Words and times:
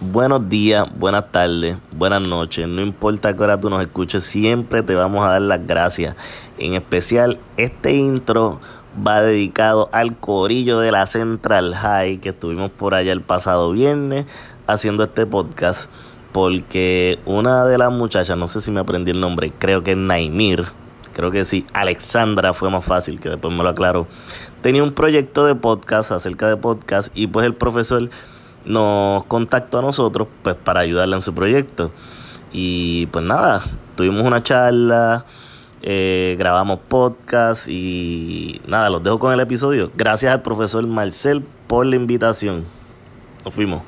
buenos 0.00 0.48
días, 0.48 0.86
buenas 0.98 1.30
tardes, 1.30 1.76
buenas 1.92 2.22
noches. 2.22 2.66
No 2.66 2.80
importa 2.80 3.36
qué 3.36 3.42
hora 3.42 3.60
tú 3.60 3.68
nos 3.68 3.82
escuches, 3.82 4.24
siempre 4.24 4.82
te 4.82 4.94
vamos 4.94 5.24
a 5.24 5.32
dar 5.32 5.42
las 5.42 5.66
gracias. 5.66 6.16
En 6.58 6.74
especial, 6.74 7.38
este 7.56 7.94
intro 7.94 8.60
va 9.06 9.22
dedicado 9.22 9.88
al 9.92 10.16
corillo 10.16 10.80
de 10.80 10.90
la 10.90 11.06
Central 11.06 11.74
High 11.74 12.18
que 12.18 12.30
estuvimos 12.30 12.70
por 12.70 12.94
allá 12.94 13.12
el 13.12 13.20
pasado 13.20 13.72
viernes 13.72 14.26
haciendo 14.66 15.04
este 15.04 15.26
podcast. 15.26 15.90
Porque 16.32 17.18
una 17.26 17.64
de 17.64 17.76
las 17.76 17.90
muchachas, 17.90 18.38
no 18.38 18.46
sé 18.46 18.60
si 18.60 18.70
me 18.70 18.80
aprendí 18.80 19.10
el 19.10 19.20
nombre, 19.20 19.52
creo 19.58 19.82
que 19.82 19.92
es 19.92 19.96
Naimir, 19.96 20.64
creo 21.12 21.32
que 21.32 21.44
sí, 21.44 21.66
Alexandra 21.72 22.54
fue 22.54 22.70
más 22.70 22.84
fácil, 22.84 23.18
que 23.18 23.28
después 23.28 23.52
me 23.52 23.64
lo 23.64 23.68
aclaró. 23.68 24.06
Tenía 24.62 24.84
un 24.84 24.92
proyecto 24.92 25.44
de 25.44 25.56
podcast 25.56 26.12
acerca 26.12 26.48
de 26.48 26.56
podcast 26.56 27.10
y 27.16 27.26
pues 27.26 27.46
el 27.46 27.54
profesor 27.54 28.10
nos 28.64 29.24
contactó 29.24 29.78
a 29.78 29.82
nosotros 29.82 30.28
pues 30.42 30.56
para 30.56 30.80
ayudarle 30.80 31.16
en 31.16 31.22
su 31.22 31.34
proyecto. 31.34 31.90
Y 32.52 33.06
pues 33.06 33.24
nada, 33.24 33.62
tuvimos 33.96 34.22
una 34.22 34.42
charla, 34.42 35.24
eh, 35.82 36.36
grabamos 36.38 36.80
podcast 36.88 37.68
y 37.68 38.60
nada, 38.66 38.90
los 38.90 39.02
dejo 39.02 39.18
con 39.18 39.32
el 39.32 39.40
episodio. 39.40 39.90
Gracias 39.96 40.32
al 40.32 40.42
profesor 40.42 40.86
Marcel 40.86 41.42
por 41.66 41.86
la 41.86 41.96
invitación. 41.96 42.64
Nos 43.44 43.54
fuimos. 43.54 43.82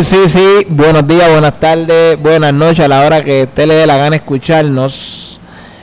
Sí, 0.00 0.04
sí, 0.04 0.28
sí. 0.28 0.66
Buenos 0.68 1.04
días, 1.08 1.28
buenas 1.28 1.58
tardes, 1.58 2.16
buenas 2.20 2.52
noches 2.54 2.84
a 2.84 2.88
la 2.88 3.00
hora 3.04 3.24
que 3.24 3.42
usted 3.44 3.66
le 3.66 3.74
dé 3.74 3.86
la 3.86 3.96
gana 3.96 4.14
escucharnos. 4.14 5.40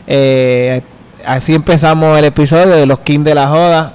Eh, 0.07 0.81
así 1.25 1.53
empezamos 1.53 2.17
el 2.17 2.23
episodio 2.23 2.67
de 2.77 2.85
los 2.85 2.99
Kings 2.99 3.25
de 3.25 3.35
la 3.35 3.47
Joda. 3.47 3.94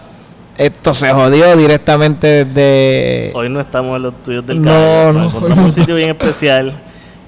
Esto 0.59 0.93
se 0.95 1.11
jodió 1.11 1.57
directamente 1.57 2.45
desde. 2.45 3.33
Hoy 3.35 3.49
no 3.49 3.61
estamos 3.61 3.97
en 3.97 4.03
los 4.03 4.15
estudios 4.15 4.47
del 4.47 4.61
No, 4.61 4.71
Caballo, 4.73 5.13
no. 5.41 5.47
en 5.55 5.59
un 5.59 5.73
sitio 5.73 5.95
bien 5.95 6.11
especial. 6.11 6.75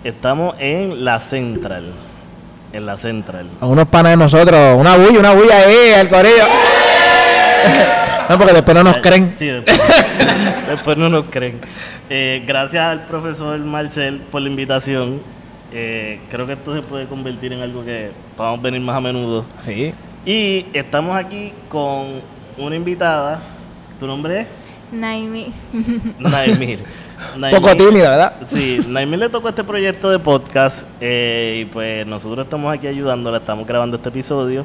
Estamos 0.04 0.54
en 0.58 1.02
la 1.02 1.18
Central. 1.18 1.92
En 2.74 2.84
la 2.84 2.98
Central. 2.98 3.46
A 3.60 3.66
unos 3.66 3.88
panas 3.88 4.12
de 4.12 4.16
nosotros. 4.18 4.76
Una 4.78 4.98
bulla, 4.98 5.18
una 5.18 5.32
bulla 5.32 5.56
ahí, 5.60 5.92
al 5.98 6.08
corillo. 6.10 6.44
No, 8.32 8.38
porque 8.38 8.54
después 8.54 8.74
no 8.74 8.84
nos 8.84 8.98
creen. 8.98 9.34
Sí, 9.36 9.46
después, 9.46 9.80
después 10.68 10.96
no 10.96 11.08
nos 11.08 11.28
creen. 11.28 11.60
Eh, 12.08 12.42
gracias 12.46 12.82
al 12.82 13.06
profesor 13.06 13.58
Marcel 13.58 14.20
por 14.30 14.40
la 14.40 14.48
invitación. 14.48 15.20
Eh, 15.72 16.20
creo 16.30 16.46
que 16.46 16.54
esto 16.54 16.74
se 16.74 16.82
puede 16.82 17.06
convertir 17.06 17.52
en 17.52 17.60
algo 17.60 17.84
que 17.84 18.10
podamos 18.36 18.62
venir 18.62 18.80
más 18.80 18.96
a 18.96 19.00
menudo. 19.00 19.44
Sí. 19.64 19.92
Y 20.24 20.66
estamos 20.72 21.16
aquí 21.16 21.52
con 21.68 22.20
una 22.56 22.76
invitada. 22.76 23.40
¿Tu 24.00 24.06
nombre 24.06 24.40
es? 24.40 24.46
Naimi. 24.92 25.52
Naimir. 26.18 26.80
Un 27.36 27.50
poco 27.50 27.76
tímida, 27.76 28.10
¿verdad? 28.10 28.36
Sí, 28.48 28.80
Naimir 28.88 29.18
le 29.18 29.28
tocó 29.28 29.48
este 29.48 29.62
proyecto 29.62 30.10
de 30.10 30.18
podcast 30.18 30.86
eh, 31.00 31.60
y 31.62 31.64
pues 31.66 32.06
nosotros 32.06 32.44
estamos 32.44 32.72
aquí 32.72 32.86
ayudándola, 32.86 33.38
estamos 33.38 33.66
grabando 33.66 33.96
este 33.96 34.08
episodio 34.08 34.64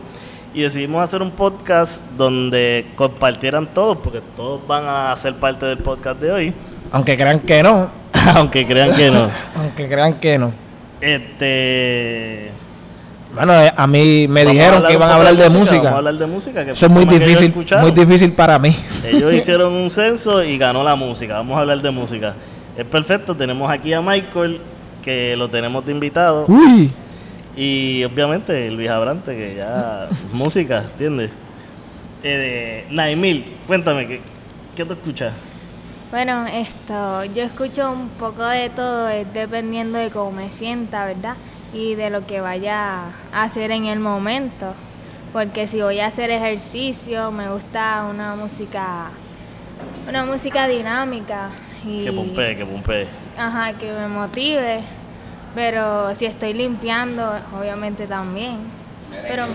y 0.57 0.63
decidimos 0.63 1.03
hacer 1.03 1.22
un 1.22 1.29
podcast 1.29 2.01
donde 2.18 2.88
compartieran 2.95 3.68
todos, 3.68 3.95
porque 4.00 4.22
todos 4.35 4.66
van 4.66 4.85
a 4.88 5.16
ser 5.16 5.35
parte 5.35 5.68
del 5.68 5.78
podcast 5.78 6.19
de 6.19 6.31
hoy, 6.31 6.53
Aunque 6.91 7.16
crean 7.16 7.41
que 7.41 7.62
no. 7.62 7.91
aunque 8.34 8.66
crean 8.66 8.96
que 8.96 9.12
no. 9.12 9.29
Aunque 9.56 9.88
crean 9.88 10.16
que 10.16 10.40
no. 10.40 10.51
Este... 11.00 12.50
Bueno, 13.35 13.53
eh, 13.53 13.72
a 13.75 13.85
mí 13.85 14.28
me 14.28 14.46
vamos 14.46 14.53
dijeron 14.57 14.84
que 14.84 14.94
iban 14.94 15.12
a 15.12 15.16
hablar 15.16 15.35
de 15.35 15.44
Vamos 15.44 15.69
a 15.69 15.73
música. 15.75 15.96
hablar 15.96 16.17
de 16.17 16.25
música. 16.25 16.66
Que 16.66 16.72
Eso 16.72 16.85
es 16.88 16.91
muy 16.91 17.06
difícil, 17.06 17.53
muy 17.79 17.91
difícil 17.91 18.31
para 18.31 18.57
mí. 18.57 18.75
Ellos 19.06 19.31
hicieron 19.35 19.73
un 19.73 19.91
censo 19.91 20.44
y 20.44 20.57
ganó 20.57 20.84
la 20.84 20.96
música. 20.96 21.35
Vamos 21.35 21.56
a 21.56 21.62
hablar 21.62 21.79
de 21.84 21.91
música. 21.91 22.34
Es 22.75 22.85
perfecto. 22.85 23.35
Tenemos 23.35 23.69
aquí 23.69 23.94
a 23.94 24.01
Michael, 24.01 24.59
que 25.03 25.35
lo 25.35 25.50
tenemos 25.50 25.85
de 25.85 25.91
invitado. 25.91 26.46
Uy. 26.47 26.91
Y 27.57 28.03
obviamente 28.03 28.69
Luis 28.69 28.88
Abrante, 28.88 29.35
que 29.35 29.56
ya 29.56 30.07
música, 30.31 30.84
¿entiendes? 30.91 31.31
Eh, 32.23 32.85
Naimil, 32.91 33.57
cuéntame, 33.66 34.07
¿qué, 34.07 34.22
qué 34.75 34.85
tú 34.85 34.94
escuchas? 34.94 35.34
Bueno, 36.12 36.46
esto, 36.46 37.25
yo 37.25 37.44
escucho 37.44 37.91
un 37.91 38.09
poco 38.09 38.46
de 38.46 38.69
todo, 38.69 39.09
es 39.09 39.31
dependiendo 39.34 39.97
de 39.97 40.12
cómo 40.12 40.31
me 40.31 40.51
sienta, 40.51 41.06
¿verdad? 41.06 41.35
Y 41.73 41.96
de 41.96 42.12
lo 42.12 42.25
que 42.28 42.41
vaya 42.41 43.06
a 43.34 43.44
hacer 43.44 43.72
en 43.72 43.88
el 43.88 44.00
momento. 44.00 44.73
Porque 45.34 45.67
si 45.67 45.81
voy 45.81 46.00
a 46.00 46.06
hacer 46.06 46.29
ejercicio, 46.29 47.31
me 47.31 47.50
gusta 47.50 48.06
una 48.09 48.35
música, 48.35 49.09
una 50.07 50.25
música 50.25 50.67
dinámica. 50.67 51.50
Y, 51.85 52.06
Que 52.06 52.12
pompee, 52.12 52.56
que 52.56 52.66
pompee. 52.66 53.07
Ajá, 53.35 53.73
que 53.73 53.91
me 53.91 54.07
motive. 54.07 54.81
Pero 55.56 56.13
si 56.16 56.25
estoy 56.25 56.53
limpiando, 56.53 57.24
obviamente 57.59 58.06
también. 58.08 58.58
Pero 59.24 59.46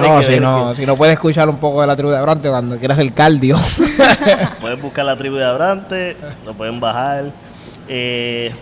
No, 0.00 0.22
si 0.22 0.40
no, 0.40 0.74
si 0.74 0.86
no 0.86 0.96
puedes 0.96 1.14
escuchar 1.14 1.48
un 1.48 1.56
poco 1.58 1.80
de 1.80 1.86
la 1.86 1.96
tribu 1.96 2.10
de 2.10 2.18
Abrante 2.18 2.48
cuando 2.48 2.76
quieras 2.78 2.98
el 2.98 3.14
cardio. 3.14 3.56
Pueden 4.60 4.80
buscar 4.82 5.04
la 5.04 5.16
tribu 5.16 5.36
de 5.36 5.44
Abrante, 5.44 6.16
lo 6.44 6.54
pueden 6.54 6.80
bajar. 6.80 7.24
Eh, 7.88 8.52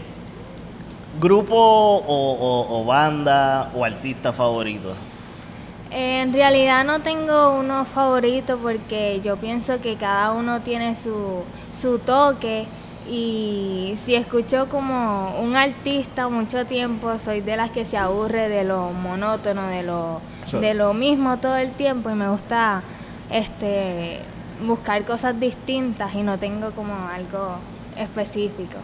¿Grupo 1.21 1.55
o, 1.57 2.33
o- 2.33 2.81
o 2.81 2.85
banda 2.85 3.71
o 3.75 3.85
artista 3.85 4.33
favorito? 4.33 4.95
En 5.91 6.33
realidad 6.33 6.85
no 6.85 7.01
tengo 7.01 7.55
uno 7.59 7.85
favorito 7.85 8.57
porque 8.59 9.21
yo 9.23 9.37
pienso 9.37 9.79
que 9.81 9.97
cada 9.97 10.33
uno 10.33 10.61
tiene 10.63 10.97
su, 10.97 11.43
su 11.79 11.99
toque 11.99 12.65
y 13.09 13.95
si 13.99 14.15
escucho 14.15 14.69
como 14.69 15.39
un 15.41 15.57
artista 15.57 16.29
mucho 16.29 16.65
tiempo 16.67 17.19
soy 17.19 17.41
de 17.41 17.57
las 17.57 17.71
que 17.71 17.85
se 17.85 17.97
aburre 17.97 18.49
de 18.49 18.65
lo 18.65 18.91
monótono, 18.93 19.67
de 19.69 19.83
lo, 19.83 20.21
So- 20.47 20.61
de 20.61 20.75
lo 20.75 20.93
mismo 20.95 21.39
todo 21.39 21.57
el 21.57 21.73
tiempo 21.73 22.11
y 22.11 22.15
me 22.15 22.29
gusta 22.29 22.83
este 23.31 24.21
buscar 24.67 25.05
cosas 25.05 25.39
distintas 25.41 26.15
y 26.15 26.23
no 26.23 26.39
tengo 26.39 26.71
como 26.71 26.95
algo 27.09 27.57
específico. 27.97 28.79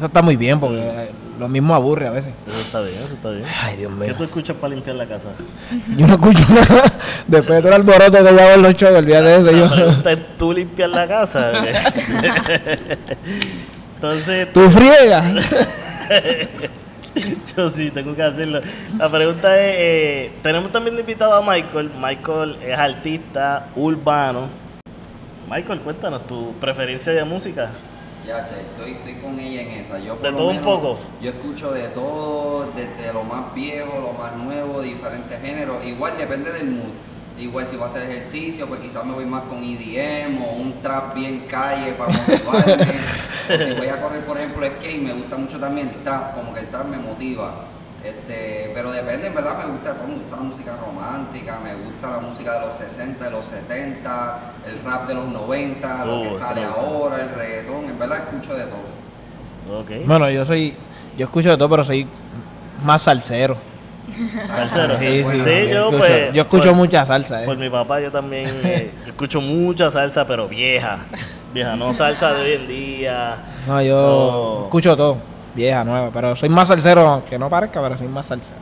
Eso 0.00 0.06
está 0.06 0.22
muy 0.22 0.34
bien 0.34 0.58
porque 0.58 0.78
eh, 0.78 1.10
lo 1.38 1.46
mismo 1.46 1.74
aburre 1.74 2.06
a 2.06 2.10
veces. 2.10 2.32
Eso 2.46 2.58
está 2.58 2.80
bien, 2.80 2.96
eso 2.96 3.12
está 3.12 3.32
bien. 3.32 3.44
Ay, 3.62 3.76
Dios 3.76 3.92
¿Qué 3.92 4.06
mío. 4.06 4.14
tú 4.16 4.24
escuchas 4.24 4.56
para 4.56 4.72
limpiar 4.72 4.96
la 4.96 5.04
casa? 5.04 5.28
Yo 5.94 6.06
no 6.06 6.14
escucho 6.14 6.42
nada. 6.48 6.90
Después 7.26 7.56
de 7.56 7.60
todo 7.60 7.68
el 7.68 7.74
alboroto 7.82 8.12
que 8.12 8.32
llevo 8.32 8.50
en 8.54 8.62
los 8.62 8.74
shows, 8.76 8.96
olvídate 8.96 9.28
de 9.28 9.34
eso. 9.34 9.44
La 9.44 9.52
Yo... 9.52 9.70
pregunta 9.70 10.12
es 10.12 10.38
tú 10.38 10.54
limpiar 10.54 10.88
la 10.88 11.06
casa. 11.06 11.52
Entonces, 13.96 14.50
¿Tú 14.54 14.70
friegas? 14.70 15.34
yo 17.54 17.68
sí 17.68 17.90
tengo 17.90 18.16
que 18.16 18.22
hacerlo. 18.22 18.62
La 18.96 19.10
pregunta 19.10 19.54
es, 19.56 19.74
eh, 19.76 20.32
tenemos 20.42 20.72
también 20.72 20.98
invitado 20.98 21.34
a 21.34 21.42
Michael. 21.42 21.90
Michael 22.00 22.56
es 22.66 22.78
artista 22.78 23.66
urbano. 23.76 24.48
Michael, 25.50 25.80
cuéntanos 25.80 26.26
tu 26.26 26.54
preferencia 26.54 27.12
de 27.12 27.22
música. 27.22 27.68
Ya, 28.30 28.44
che, 28.44 28.60
estoy, 28.60 28.92
estoy 28.92 29.14
con 29.14 29.40
ella 29.40 29.62
en 29.62 29.70
esa. 29.80 29.98
Yo 29.98 30.14
por 30.14 30.22
De 30.22 30.30
lo 30.30 30.36
todo 30.36 30.50
un 30.50 30.60
poco. 30.60 30.98
Yo 31.20 31.30
escucho 31.30 31.72
de 31.72 31.88
todo, 31.88 32.70
desde 32.76 33.12
lo 33.12 33.24
más 33.24 33.52
viejo, 33.52 33.98
lo 33.98 34.12
más 34.12 34.36
nuevo, 34.36 34.82
diferentes 34.82 35.42
géneros. 35.42 35.84
Igual 35.84 36.16
depende 36.16 36.52
del 36.52 36.70
mood. 36.70 36.92
Igual 37.40 37.66
si 37.66 37.74
voy 37.74 37.86
a 37.86 37.88
hacer 37.88 38.08
ejercicio, 38.08 38.68
pues 38.68 38.78
quizás 38.82 39.04
me 39.04 39.14
voy 39.14 39.24
más 39.24 39.42
con 39.44 39.64
EDM 39.64 40.44
o 40.44 40.52
un 40.52 40.80
trap 40.80 41.12
bien 41.16 41.46
calle 41.48 41.94
para 41.94 42.12
motivarme. 42.12 42.94
si 43.48 43.72
voy 43.76 43.88
a 43.88 44.00
correr, 44.00 44.24
por 44.24 44.38
ejemplo, 44.38 44.64
skate, 44.64 45.02
me 45.02 45.12
gusta 45.12 45.36
mucho 45.36 45.58
también 45.58 45.88
el 45.88 45.96
trap, 46.04 46.36
como 46.36 46.54
que 46.54 46.60
el 46.60 46.68
trap 46.68 46.86
me 46.86 46.98
motiva. 46.98 47.64
Este, 48.04 48.70
pero 48.74 48.92
depende, 48.92 49.26
en 49.26 49.34
verdad 49.34 49.58
me 49.58 49.72
gusta 49.72 49.94
todo, 49.94 50.08
me 50.08 50.14
gusta 50.14 50.36
la 50.36 50.42
música 50.42 50.72
romántica, 50.84 51.58
me 51.62 51.74
gusta 51.74 52.10
la 52.10 52.18
música 52.18 52.54
de 52.54 52.60
los 52.66 52.74
60, 52.74 53.24
de 53.26 53.30
los 53.30 53.44
70, 53.44 54.38
el 54.66 54.82
rap 54.90 55.06
de 55.06 55.14
los 55.14 55.28
90, 55.28 56.04
lo 56.06 56.20
Oh, 56.20 56.22
que 56.22 56.32
sale 56.32 56.64
ahora, 56.64 57.20
el 57.22 57.28
reggaetón, 57.34 57.84
en 57.84 57.98
verdad 57.98 58.18
escucho 58.18 58.54
de 58.54 58.64
todo. 58.64 59.80
Ok. 59.80 59.90
Bueno, 60.06 60.30
yo 60.30 60.44
soy. 60.44 60.74
Yo 61.18 61.24
escucho 61.26 61.50
de 61.50 61.56
todo, 61.58 61.68
pero 61.68 61.84
soy 61.84 62.06
más 62.82 63.02
salsero. 63.02 63.56
Salsero. 64.46 64.98
Sí, 64.98 65.22
sí, 65.22 65.42
Sí, 65.44 65.68
yo 65.70 65.80
escucho, 65.84 65.98
pues. 65.98 66.32
yo 66.32 66.42
escucho 66.42 66.62
pues, 66.64 66.76
mucha 66.76 67.04
salsa. 67.04 67.42
eh. 67.42 67.44
Por 67.44 67.56
mi 67.58 67.68
papá 67.68 68.00
yo 68.00 68.10
también 68.10 68.48
eh, 68.64 68.90
escucho 69.06 69.40
mucha 69.42 69.90
salsa, 69.90 70.26
pero 70.26 70.48
vieja. 70.48 71.00
Vieja, 71.52 71.76
no 71.76 71.92
salsa 71.92 72.32
de 72.32 72.40
hoy 72.42 72.52
en 72.52 72.68
día. 72.68 73.36
No, 73.66 73.82
yo 73.82 73.96
No. 74.60 74.64
escucho 74.64 74.96
todo, 74.96 75.18
vieja, 75.54 75.84
nueva, 75.84 76.10
pero 76.12 76.36
soy 76.36 76.48
más 76.48 76.68
salsero, 76.68 77.06
aunque 77.06 77.38
no 77.38 77.48
parezca, 77.48 77.80
pero 77.82 77.96
soy 77.96 78.08
más 78.08 78.26
salsero. 78.26 78.56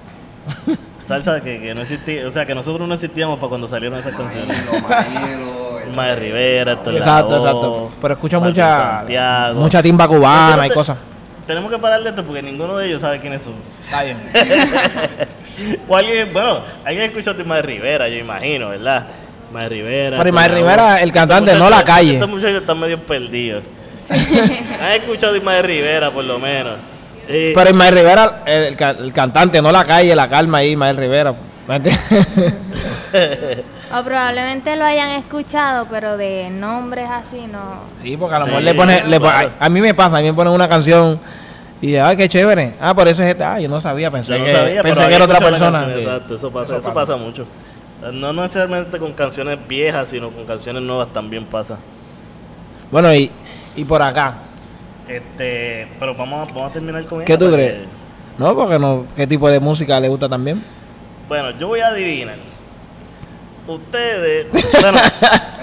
Salsa 1.09 1.41
que, 1.41 1.59
que 1.59 1.75
no 1.75 1.81
existía, 1.81 2.29
o 2.29 2.31
sea, 2.31 2.45
que 2.45 2.55
nosotros 2.55 2.87
no 2.87 2.93
existíamos 2.93 3.39
para 3.39 3.49
cuando 3.49 3.67
salieron 3.67 3.99
esas 3.99 4.15
canciones. 4.15 4.55
De 4.71 6.15
Rivera, 6.17 6.79
la 6.85 6.99
Exacto, 6.99 7.37
exacto. 7.37 7.91
Pero 8.01 8.15
escucho 8.15 8.39
Martín 8.39 8.63
mucha 8.63 8.99
Santiago. 8.99 9.61
mucha 9.61 9.83
timba 9.83 10.07
cubana 10.07 10.67
y 10.67 10.71
cosas. 10.71 10.99
Tenemos 11.47 11.71
que 11.71 11.79
parar 11.79 12.03
de 12.03 12.11
esto 12.11 12.23
porque 12.23 12.43
ninguno 12.43 12.77
de 12.77 12.89
ellos 12.89 13.01
sabe 13.01 13.21
quiénes 13.21 13.43
son. 13.43 13.55
Está 13.87 14.03
bien. 14.03 14.19
o 15.89 15.97
alguien, 15.97 16.31
bueno, 16.31 16.61
alguien 16.85 17.07
escuchó 17.07 17.31
a 17.31 17.35
Ismael 17.35 17.65
Rivera, 17.65 18.07
yo 18.11 18.17
imagino, 18.17 18.69
¿verdad? 18.69 19.07
Ismael 19.49 19.71
Rivera. 19.71 20.17
Pero 20.19 20.31
Tona 20.31 20.49
Rivera, 20.49 21.01
el 21.01 21.11
cantante, 21.11 21.53
Estos 21.53 21.65
no 21.65 21.75
la 21.75 21.83
calle. 21.83 22.15
Estos 22.15 22.29
muchachos 22.29 22.61
están 22.61 22.79
medio 22.79 22.99
perdidos. 22.99 23.65
Han 24.81 24.93
escuchado 24.93 25.35
a 25.35 25.37
Ismael 25.37 25.65
Rivera, 25.65 26.11
por 26.11 26.25
lo 26.25 26.39
menos. 26.39 26.79
Pero 27.27 27.69
Ismael 27.71 27.95
Rivera, 27.95 28.43
el, 28.47 28.63
el 28.65 28.77
ca- 28.77 28.91
el 28.99 29.13
cantante, 29.13 29.61
no 29.61 29.71
la 29.71 29.85
calle, 29.85 30.15
la 30.17 30.29
calma 30.29 30.59
ahí, 30.59 30.71
Ismael 30.73 30.97
Rivera. 30.97 31.35
O 33.91 34.05
probablemente 34.05 34.77
lo 34.77 34.85
hayan 34.85 35.11
escuchado, 35.13 35.87
pero 35.91 36.19
de 36.19 36.51
nombres 36.51 37.09
así 37.11 37.47
no. 37.51 37.85
sí, 37.97 38.17
porque 38.19 38.37
a 38.37 38.39
lo 38.41 38.45
Sí, 38.45 38.51
mejor 38.51 38.63
le 38.65 38.75
pone, 38.75 39.05
le 39.05 39.19
pone- 39.19 39.33
claro. 39.33 39.51
a, 39.59 39.65
a 39.65 39.69
mí 39.71 39.81
me 39.81 39.95
pasa, 39.95 40.19
a 40.19 40.21
mí 40.21 40.27
me 40.27 40.35
ponen 40.35 40.53
una 40.53 40.69
canción 40.69 41.19
y 41.81 41.97
ay, 41.97 42.15
qué 42.17 42.29
chévere. 42.29 42.75
Ah, 42.81 42.95
por 42.95 43.09
eso 43.09 43.23
es 43.23 43.31
este, 43.31 43.43
ah, 43.45 43.59
yo 43.59 43.67
no 43.69 43.81
sabía, 43.81 44.11
pensé 44.11 44.33
Yo 44.35 44.39
no 44.41 44.45
que, 44.45 44.55
sabía, 44.55 44.83
pensé 44.83 45.09
que 45.09 45.15
era 45.15 45.25
otra 45.25 45.39
persona. 45.41 45.79
canción, 45.81 45.99
Sí. 46.01 46.05
Exacto, 46.07 46.35
eso 46.35 46.51
pasa, 46.51 46.65
Eso 46.65 46.77
eso 46.79 46.93
pasa. 46.95 47.13
pasa 47.13 47.17
mucho. 47.25 47.47
No 48.13 48.33
necesariamente 48.35 48.99
con 48.99 49.13
canciones 49.15 49.59
viejas, 49.67 50.09
sino 50.11 50.31
con 50.31 50.45
canciones 50.45 50.83
nuevas 50.83 51.09
también 51.15 51.47
pasa. 51.47 51.77
Bueno, 52.91 53.13
y, 53.15 53.31
y 53.81 53.85
por 53.85 54.03
acá, 54.03 54.35
Este, 55.09 55.89
pero 55.99 56.15
vamos, 56.15 56.51
a- 56.51 56.53
vamos 56.55 56.71
a 56.71 56.73
terminar 56.75 57.05
con 57.07 57.25
¿qué 57.25 57.37
tú 57.39 57.47
porque- 57.47 57.57
crees? 57.57 57.79
¿No? 58.39 58.55
Porque 58.55 58.79
no, 58.79 59.07
¿qué 59.17 59.27
tipo 59.27 59.51
de 59.51 59.59
música 59.59 59.99
le 59.99 60.09
gusta 60.09 60.29
también? 60.29 60.63
Bueno, 61.29 61.51
yo 61.59 61.67
voy 61.69 61.81
a 61.81 61.89
adivinar. 61.89 62.37
Ustedes, 63.67 64.47
bueno, 64.81 64.99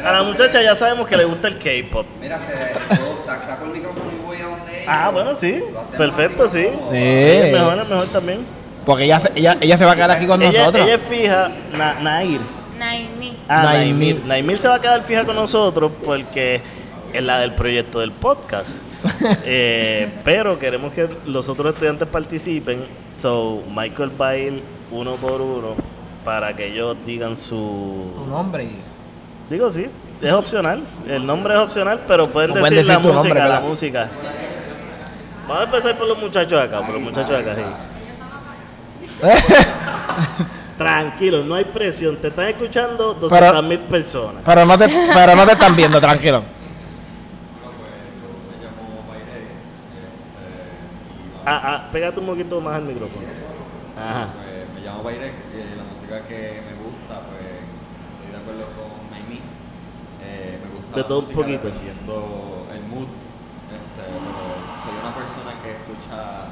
a 0.05 0.11
la 0.11 0.21
muchacha 0.23 0.61
ya 0.61 0.75
sabemos 0.75 1.07
que 1.07 1.17
le 1.17 1.23
gusta 1.25 1.47
el 1.47 1.57
K-pop. 1.57 2.05
Mira, 2.21 2.39
se, 2.39 2.51
yo 2.95 3.23
saco 3.25 3.65
el 3.65 3.71
micrófono 3.71 4.05
y 4.11 4.23
voy 4.25 4.37
a 4.37 4.43
donde. 4.45 4.85
Ah, 4.87 5.09
bueno, 5.11 5.31
sí, 5.37 5.63
Lo 5.73 5.79
hacemos 5.79 5.97
perfecto, 5.97 6.43
así, 6.43 6.61
sí. 6.61 6.67
Es 6.95 7.51
mejor, 7.51 7.79
es 7.79 7.89
mejor 7.89 8.07
también. 8.09 8.39
Porque 8.85 9.05
ella 9.05 9.19
se, 9.19 9.31
ella, 9.35 9.57
ella 9.59 9.77
se 9.77 9.85
va 9.85 9.93
a 9.93 9.95
quedar 9.95 10.11
aquí 10.11 10.27
con 10.27 10.39
Ella, 10.43 10.59
nosotros. 10.59 10.85
ella 10.85 10.95
es 10.95 11.01
fija, 11.01 11.49
Na- 11.75 11.99
Nair. 11.99 12.41
Naimi. 12.77 13.37
Ah, 13.49 13.63
Naimil. 13.63 13.97
Naimil. 13.97 14.27
Naimil 14.27 14.59
se 14.59 14.67
va 14.67 14.75
a 14.75 14.81
quedar 14.81 15.01
fija 15.01 15.23
con 15.25 15.35
nosotros 15.35 15.91
porque 16.05 16.61
es 17.17 17.23
la 17.23 17.39
del 17.39 17.53
proyecto 17.53 17.99
del 17.99 18.11
podcast. 18.11 18.77
Eh, 19.45 20.11
pero 20.23 20.57
queremos 20.57 20.91
que 20.91 21.07
los 21.27 21.47
otros 21.47 21.73
estudiantes 21.73 22.07
participen. 22.07 22.85
So, 23.15 23.61
Michael 23.69 24.11
va 24.19 24.29
a 24.29 24.37
ir 24.37 24.63
uno 24.91 25.11
por 25.15 25.41
uno 25.41 25.75
para 26.23 26.55
que 26.55 26.67
ellos 26.67 26.97
digan 27.05 27.37
su. 27.37 28.11
Tu 28.15 28.25
nombre. 28.29 28.67
Digo, 29.49 29.69
sí, 29.69 29.85
es 30.21 30.33
opcional. 30.33 30.83
El 31.07 31.25
nombre 31.25 31.53
es 31.53 31.59
opcional, 31.59 32.01
pero 32.07 32.23
pueden 32.23 32.55
No 32.55 32.63
decir, 32.63 32.85
la 32.87 32.99
música, 32.99 33.13
nombre, 33.13 33.39
la 33.47 33.59
música. 33.59 34.09
Vamos 35.47 35.61
a 35.61 35.65
empezar 35.65 35.97
por 35.97 36.07
los 36.07 36.17
muchachos 36.17 36.59
acá, 36.59 36.81
por 36.81 36.89
los 36.89 37.01
muchachos 37.01 37.39
acá, 37.39 37.55
sí. 37.55 37.61
Tranquilo, 40.77 41.43
no 41.43 41.55
hay 41.55 41.65
presión. 41.65 42.17
Te 42.17 42.29
están 42.29 42.47
escuchando 42.47 43.13
200 43.13 43.63
mil 43.63 43.79
personas. 43.79 44.41
pero, 44.43 44.65
no 44.65 44.77
te, 44.77 44.87
pero 45.13 45.35
no 45.35 45.45
te 45.45 45.51
están 45.53 45.75
viendo, 45.75 45.99
tranquilo. 45.99 46.43
Ah, 51.45 51.61
ah, 51.63 51.84
pégate 51.95 52.19
un 52.19 52.27
poquito 52.27 52.59
más 52.59 52.75
al 52.75 52.83
micrófono. 52.91 53.23
Ajá. 53.95 54.35
Pues, 54.35 54.67
me 54.75 54.79
llamo 54.83 54.99
Byrex 55.07 55.47
y 55.47 55.79
la 55.79 55.87
música 55.87 56.27
que 56.27 56.59
me 56.67 56.75
gusta, 56.83 57.23
pues 57.31 57.63
estoy 57.63 58.35
de 58.35 58.39
acuerdo 58.43 58.67
con 58.75 58.91
Naimi. 59.15 59.39
Eh, 60.19 60.59
me 60.59 60.67
gusta 60.75 60.91
De 60.91 61.01
la 61.01 61.07
todo 61.07 61.19
un 61.23 61.25
música 61.31 61.39
poquito. 61.39 61.63
dependiendo 61.71 62.67
el 62.75 62.83
mood. 62.91 63.07
Este, 63.71 64.03
pero 64.11 64.43
soy 64.83 64.93
una 64.99 65.13
persona 65.15 65.51
que 65.63 65.69
escucha 65.71 66.51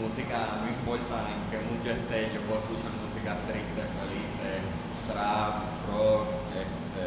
música, 0.00 0.64
no 0.64 0.72
importa 0.72 1.16
en 1.28 1.40
qué 1.52 1.60
mood 1.60 1.84
yo 1.84 1.92
esté, 2.00 2.32
yo 2.32 2.40
puedo 2.48 2.64
escuchar 2.64 2.96
música 2.96 3.36
triste, 3.44 3.82
felices, 4.00 4.60
trap, 5.04 5.84
rock, 5.92 6.48
este, 6.56 7.04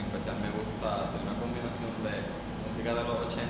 en 0.00 0.08
especial 0.08 0.40
me 0.40 0.48
gusta 0.56 1.04
hacer 1.04 1.20
una 1.20 1.36
combinación 1.36 1.92
de 2.00 2.16
música 2.64 2.96
de 2.96 3.02
los 3.04 3.28
80 3.28 3.44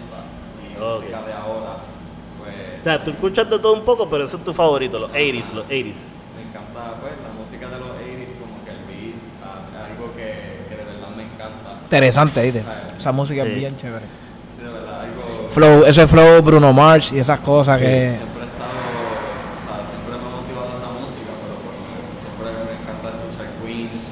y 0.59 0.75
música 0.75 1.23
de 1.23 1.33
ahora. 1.39 2.02
Pues, 2.43 2.81
O 2.81 2.85
sea, 2.85 3.03
tú 3.05 3.11
escuchas 3.13 3.49
de 3.49 3.59
todo 3.59 3.73
un 3.75 3.85
poco, 3.85 4.09
pero 4.11 4.25
eso 4.25 4.37
es 4.37 4.45
tu 4.45 4.53
favorito, 4.53 4.99
los 4.99 5.11
80s, 5.13 5.53
los 5.53 5.67
80s. 5.67 5.95
Me 6.35 6.43
encanta 6.49 6.95
pues 7.01 7.13
la 7.23 7.33
música 7.39 7.69
de 7.69 7.79
los 7.79 7.89
80s, 7.89 8.39
como 8.41 8.65
que 8.65 8.71
el 8.71 8.83
beat, 8.89 9.17
o 9.31 9.35
sea, 9.39 9.63
es 9.71 9.91
algo 9.91 10.13
que, 10.15 10.67
que 10.69 10.77
de 10.77 10.85
verdad 10.85 11.09
me 11.17 11.23
encanta. 11.25 11.79
Interesante, 11.83 12.43
¿viste? 12.43 12.65
Esa 12.97 13.13
música 13.13 13.43
Sí. 13.45 13.49
es 13.51 13.55
bien 13.57 13.77
chévere. 13.77 14.07
Sí, 14.57 14.63
de 14.65 14.73
verdad, 14.73 15.01
algo 15.01 15.49
Flow, 15.53 15.85
ese 15.85 16.07
flow 16.09 16.43
Bruno 16.43 16.73
Mars 16.73 17.13
y 17.13 17.19
esas 17.19 17.39
cosas 17.41 17.79
que... 17.79 18.17
siempre 18.17 18.43
he 18.43 18.49
estado, 18.49 18.73
o 18.73 19.63
sea, 19.63 19.85
siempre 19.85 20.17
me 20.17 20.25
ha 20.27 20.33
motivado 20.41 20.69
esa 20.73 20.89
música, 20.97 21.31
pero 21.45 21.55
por 21.61 21.75
menos 21.77 22.17
siempre 22.19 22.49
me 22.57 22.75
encanta 22.81 23.07
escuchar 23.21 23.49
Queens, 23.61 24.03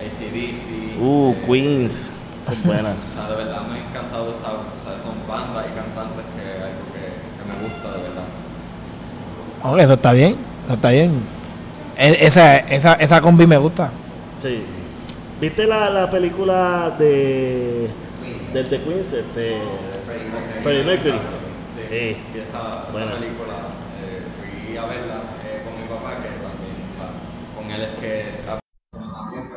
ACDC. 0.00 0.98
Uh, 0.98 1.32
eh, 1.32 1.44
Queens. 1.46 2.10
Esa 2.42 2.52
es 2.52 2.62
buena. 2.64 2.90
O 2.96 3.10
sea, 3.12 3.28
de 3.28 3.36
verdad 3.44 3.60
me 3.68 3.74
ha 3.76 3.82
encantado 3.84 4.32
esa, 4.32 4.48
o 4.56 4.78
sea, 4.80 4.96
son 4.96 5.18
bandas 5.28 5.66
y 5.68 5.72
cantantes 5.76 6.24
que 6.32 6.44
es 6.46 6.62
algo 6.64 6.84
que 6.94 6.95
me 7.62 7.68
gusta 7.68 7.88
de 7.96 8.02
verdad. 8.02 8.24
Ok, 9.62 9.78
eso 9.80 9.92
está 9.94 10.12
bien, 10.12 10.36
eso 10.66 10.74
está 10.74 10.90
bien. 10.90 11.10
E- 11.98 12.26
esa, 12.26 12.56
esa, 12.58 12.92
esa 12.94 13.20
combi 13.20 13.46
me 13.46 13.56
gusta. 13.56 13.90
Sí. 14.40 14.62
¿Viste 15.40 15.66
la, 15.66 15.90
la 15.90 16.10
película 16.10 16.94
de. 16.98 17.88
del 18.52 18.68
The 18.68 18.82
Queens? 18.82 19.12
Este. 19.12 19.56
Freddie 20.62 20.84
Mercury. 20.84 21.12
Sí. 21.88 22.16
Esa, 22.34 22.42
esa 22.42 22.90
Buena. 22.92 23.12
película 23.12 23.54
eh, 24.02 24.22
fui 24.66 24.76
a 24.76 24.82
verla 24.86 25.18
eh, 25.44 25.62
con 25.64 25.72
mi 25.80 25.86
papá, 25.88 26.16
que 26.22 26.28
también, 26.40 26.76
o 26.88 26.92
sea, 26.92 27.08
con 27.54 27.70
él 27.70 27.82
es 27.82 27.94
que 28.00 28.32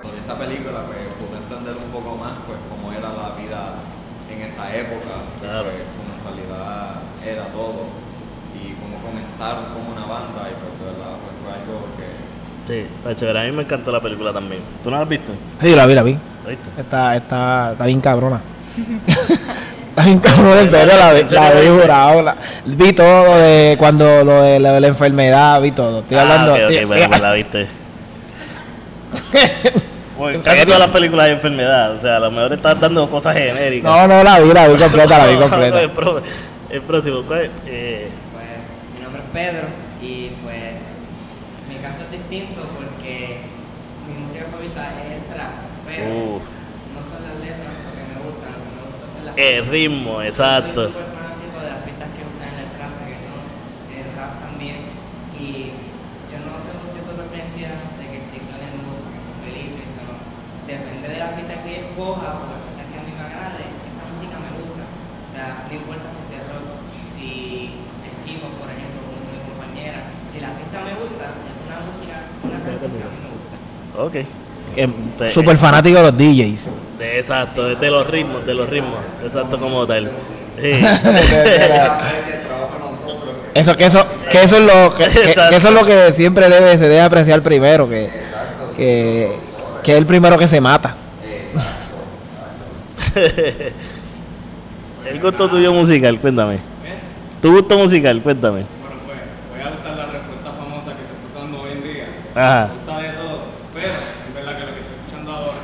con 0.02 0.13
esa 0.19 0.36
película 0.38 0.86
pues 0.86 1.00
pude 1.18 1.38
entender 1.42 1.75
un 1.75 1.92
poco 1.92 2.16
más 2.18 2.34
pues 2.45 2.60
cómo 2.69 2.92
era 2.92 3.10
la 3.10 3.36
vida 3.36 3.76
en 4.31 4.42
esa 4.45 4.69
época, 4.76 5.26
y, 5.26 5.42
Claro. 5.42 5.64
pues, 5.73 5.83
cómo 5.95 6.09
en 6.14 6.21
realidad 6.38 7.02
era 7.26 7.45
todo 7.52 7.90
y 8.54 8.76
comenzaron 9.40 9.66
como 9.74 9.92
una 9.92 10.02
banda 10.06 10.50
y 10.50 10.54
pues 10.60 10.74
de 10.80 10.86
verdad 10.86 11.16
pues 11.24 11.34
fue 11.44 11.52
algo 11.54 11.88
que 11.98 12.74
Sí, 12.74 12.88
está 12.98 13.16
chévere. 13.16 13.40
A 13.40 13.44
mí 13.46 13.52
me 13.52 13.64
encantó 13.64 13.92
la 13.92 14.00
película 14.00 14.34
también. 14.34 14.62
¿Tú 14.84 14.92
no 14.92 14.98
la 14.98 15.04
has 15.04 15.10
visto? 15.10 15.31
Sí, 15.62 15.76
la 15.76 15.86
vi, 15.86 15.94
la 15.96 16.04
vi. 16.04 16.14
¿La 16.44 16.50
viste? 16.50 16.69
Está, 16.81 17.16
está, 17.16 17.72
está 17.72 17.86
bien 17.86 18.02
cabrona. 18.02 18.42
está 19.90 20.04
bien 20.04 20.19
cabrona, 20.19 20.62
en 20.62 20.69
serio, 20.69 20.94
la 20.98 21.14
vi, 21.14 21.24
la 21.31 21.52
vi 21.52 21.68
jurado. 21.68 22.22
la- 22.22 22.36
vi 22.66 22.94
todo 22.94 23.26
lo 23.26 23.36
de 23.38 23.76
cuando 23.80 24.24
lo 24.24 24.42
de, 24.44 24.60
lo 24.60 24.72
de 24.74 24.80
la 24.81 24.88
enfermedad, 24.88 25.62
vi 25.62 25.72
todo. 25.72 26.00
Estoy 26.02 26.18
hablando. 26.18 26.52
Ah, 26.54 26.56
ok, 26.58 26.62
ok, 26.66 26.69
estoy- 26.72 26.86
bueno, 26.86 27.08
pues 27.10 27.22
la 27.22 27.31
viste. 27.34 27.68
Bueno, 30.18 30.42
casi 30.44 30.66
todas 30.66 30.80
las 30.80 30.90
películas 30.90 31.28
de 31.28 31.31
enfermedad. 31.34 31.96
O 31.96 32.02
sea, 32.02 32.18
a 32.18 32.19
lo 32.19 32.30
mejor 32.31 32.52
estás 32.54 32.80
dando 32.80 33.10
cosas 33.10 33.36
genéricas. 33.36 33.90
no, 33.92 34.08
no, 34.08 34.24
la 34.24 34.40
vi, 34.40 34.54
la 34.54 34.68
vi 34.68 34.76
completa, 34.78 35.18
la 35.18 35.26
vi 35.28 35.34
el, 35.36 35.40
completa. 35.40 35.94
pro- 35.94 36.22
el 36.69 36.81
próximo, 36.81 37.22
¿cuál 37.26 37.42
es? 37.44 37.50
Eh, 37.66 38.10
Pues 38.34 38.46
mi 38.98 39.04
nombre 39.04 39.19
es 39.19 39.19
Pedro 39.33 39.68
y 40.02 40.30
pues 40.44 40.74
mi 41.69 41.76
caso 41.81 42.02
es 42.06 42.12
distinto 42.12 42.62
porque 42.76 43.45
mi 44.07 44.26
música 44.26 44.45
favorita 44.50 44.94
es 45.06 45.21
el 45.21 45.24
trap, 45.30 45.54
pero 45.86 46.42
no 46.94 47.02
son 47.06 47.21
las 47.24 47.38
letras 47.38 47.71
lo 47.86 47.92
que 47.94 48.04
me 48.09 48.18
gustan, 48.26 48.50
lo 48.57 48.62
que 48.66 48.74
me 48.74 48.83
gusta 48.90 49.06
son 49.14 49.21
las 49.26 49.33
el 49.38 49.66
ritmo, 49.68 50.21
exacto. 50.21 50.90
Soy 50.90 50.94
súper 50.94 51.14
fanático 51.14 51.57
de 51.62 51.69
las 51.69 51.81
pistas 51.86 52.09
que 52.16 52.21
usan 52.26 52.48
en 52.50 52.59
el 52.66 52.69
trap, 52.74 52.92
reggaetón, 53.06 53.44
el 53.94 54.09
rap 54.18 54.33
también 54.42 54.80
y 55.38 55.78
yo 56.30 56.38
no 56.45 56.62
tengo 56.66 56.90
un 56.90 56.94
tipo 56.94 57.09
de 57.14 57.18
preferencia 57.24 57.69
de 58.02 58.06
que 58.09 58.19
si 58.30 58.38
en 58.42 58.62
el 58.66 58.76
mood, 58.81 59.14
que 59.14 59.21
son 59.24 59.38
felices, 59.45 59.88
no. 60.04 60.19
depende 60.68 61.06
de 61.06 61.19
la 61.21 61.38
pista 61.38 61.62
que 61.64 61.69
yo 61.69 61.81
escoja 61.90 62.28
o 62.38 62.50
la 62.50 62.59
pista 62.66 62.81
que 62.86 62.98
a 62.98 63.04
mí 63.06 63.12
me 63.14 63.24
agrade, 63.24 63.66
esa 63.88 64.04
música 64.09 64.36
me 64.42 64.52
gusta. 64.57 64.83
O 64.90 65.30
sea, 65.31 65.69
no 65.69 65.74
importa 65.74 66.07
si 66.12 66.19
es 66.21 66.30
de 66.33 66.40
rock, 66.50 66.68
si 67.14 67.28
es 68.06 68.14
hip 68.28 68.44
hop, 68.44 68.54
por 68.59 68.69
ejemplo, 68.69 69.00
como 69.07 69.24
mi 69.31 69.40
compañera, 69.48 70.12
si 70.30 70.38
la 70.44 70.52
pista 70.59 70.78
me 70.83 70.94
gusta, 71.00 71.26
es 71.47 71.56
una 71.64 71.80
música, 71.88 72.16
una 72.44 72.58
canción 72.58 72.58
que 72.58 72.58
a 72.58 72.58
mí 72.58 72.58
me 72.58 72.58
gusta. 72.58 72.58
Ok. 73.97 74.16
Súper 75.31 75.57
fanático 75.57 75.97
de 75.97 76.04
los 76.04 76.18
DJs. 76.18 76.61
De, 76.99 77.19
exacto, 77.19 77.64
de, 77.66 77.76
de 77.76 77.90
los 77.90 78.06
ritmos, 78.07 78.45
de 78.45 78.54
los 78.54 78.69
ritmos. 78.69 78.99
Exacto 79.26 79.57
como 79.59 79.85
tal. 79.88 80.11
Sí. 80.61 80.71
Eso, 83.54 83.76
que 83.76 83.85
eso, 83.85 84.06
que 84.31 84.44
eso 84.44 84.57
es 84.57 84.64
lo 84.64 84.94
que, 84.94 85.04
que- 85.06 85.09
que 85.09 85.30
Exacto. 85.31 85.57
eso 85.57 85.68
es 85.69 85.73
lo 85.73 85.83
que 85.85 86.14
siempre 86.14 86.47
debe, 86.49 86.78
se 86.78 86.83
debe 86.88 87.02
apreciar 87.02 87.42
primero, 87.42 87.90
que, 87.90 88.09
que 88.78 89.33
es 89.92 89.97
el 89.97 90.06
primero 90.06 90.38
que 90.38 90.47
se 90.47 90.61
mata. 90.61 90.95
El 95.09 95.19
gusto 95.19 95.49
tuyo 95.49 95.73
musical, 95.73 96.19
cuéntame. 96.19 96.59
Tu 97.42 97.52
gusto 97.52 97.78
musical, 97.78 98.21
cuéntame. 98.21 98.64
Bueno, 98.64 98.95
pues 99.07 99.18
voy 99.52 99.61
a 99.61 99.73
usar 99.73 99.97
la 99.97 100.06
respuesta 100.06 100.52
famosa 100.52 100.92
que 100.92 101.04
se 101.04 101.14
está 101.14 101.28
usando 101.40 101.61
hoy 101.61 101.71
en 101.71 101.83
día. 101.83 102.06
Ajá. 102.40 102.68
Me 102.68 102.74
gusta 102.74 103.02
de 103.04 103.10
todo, 103.19 103.40
pero 103.74 103.94
es 104.00 104.34
verdad 104.34 104.54
que 104.56 104.64
lo 104.64 104.74
que 104.74 104.80
estoy 104.80 104.96
escuchando 104.96 105.28
ahora 105.34 105.60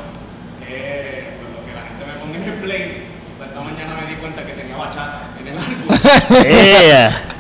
es 0.68 1.24
pues, 1.40 1.50
lo 1.56 1.62
que 1.64 1.72
la 1.72 1.84
gente 1.88 2.04
me 2.04 2.14
pone 2.20 2.36
en 2.36 2.44
el 2.44 2.60
play. 2.60 2.84
O 3.32 3.38
sea, 3.40 3.48
esta 3.48 3.62
mañana 3.64 3.92
me 3.96 4.04
di 4.12 4.16
cuenta 4.20 4.46
que 4.46 4.54
tenía 4.60 4.76
bachata 4.76 5.32
en 5.40 5.48
el 5.48 5.56
álbum. 5.56 5.88
¡Ea! 6.44 7.36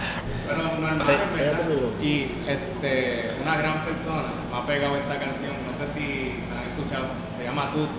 pero 0.47 0.63
normal, 0.63 1.01
es 1.03 1.35
verdad. 1.35 1.67
Y 2.01 2.31
este, 2.47 3.31
una 3.43 3.57
gran 3.57 3.83
persona 3.83 4.23
me 4.51 4.55
ha 4.55 4.65
pegado 4.65 4.95
esta 4.95 5.19
canción, 5.19 5.51
no 5.67 5.73
sé 5.75 5.85
si 5.91 6.39
la 6.47 6.61
han 6.61 6.67
escuchado, 6.71 7.05
se 7.37 7.43
llama 7.43 7.71
Tutu. 7.75 7.91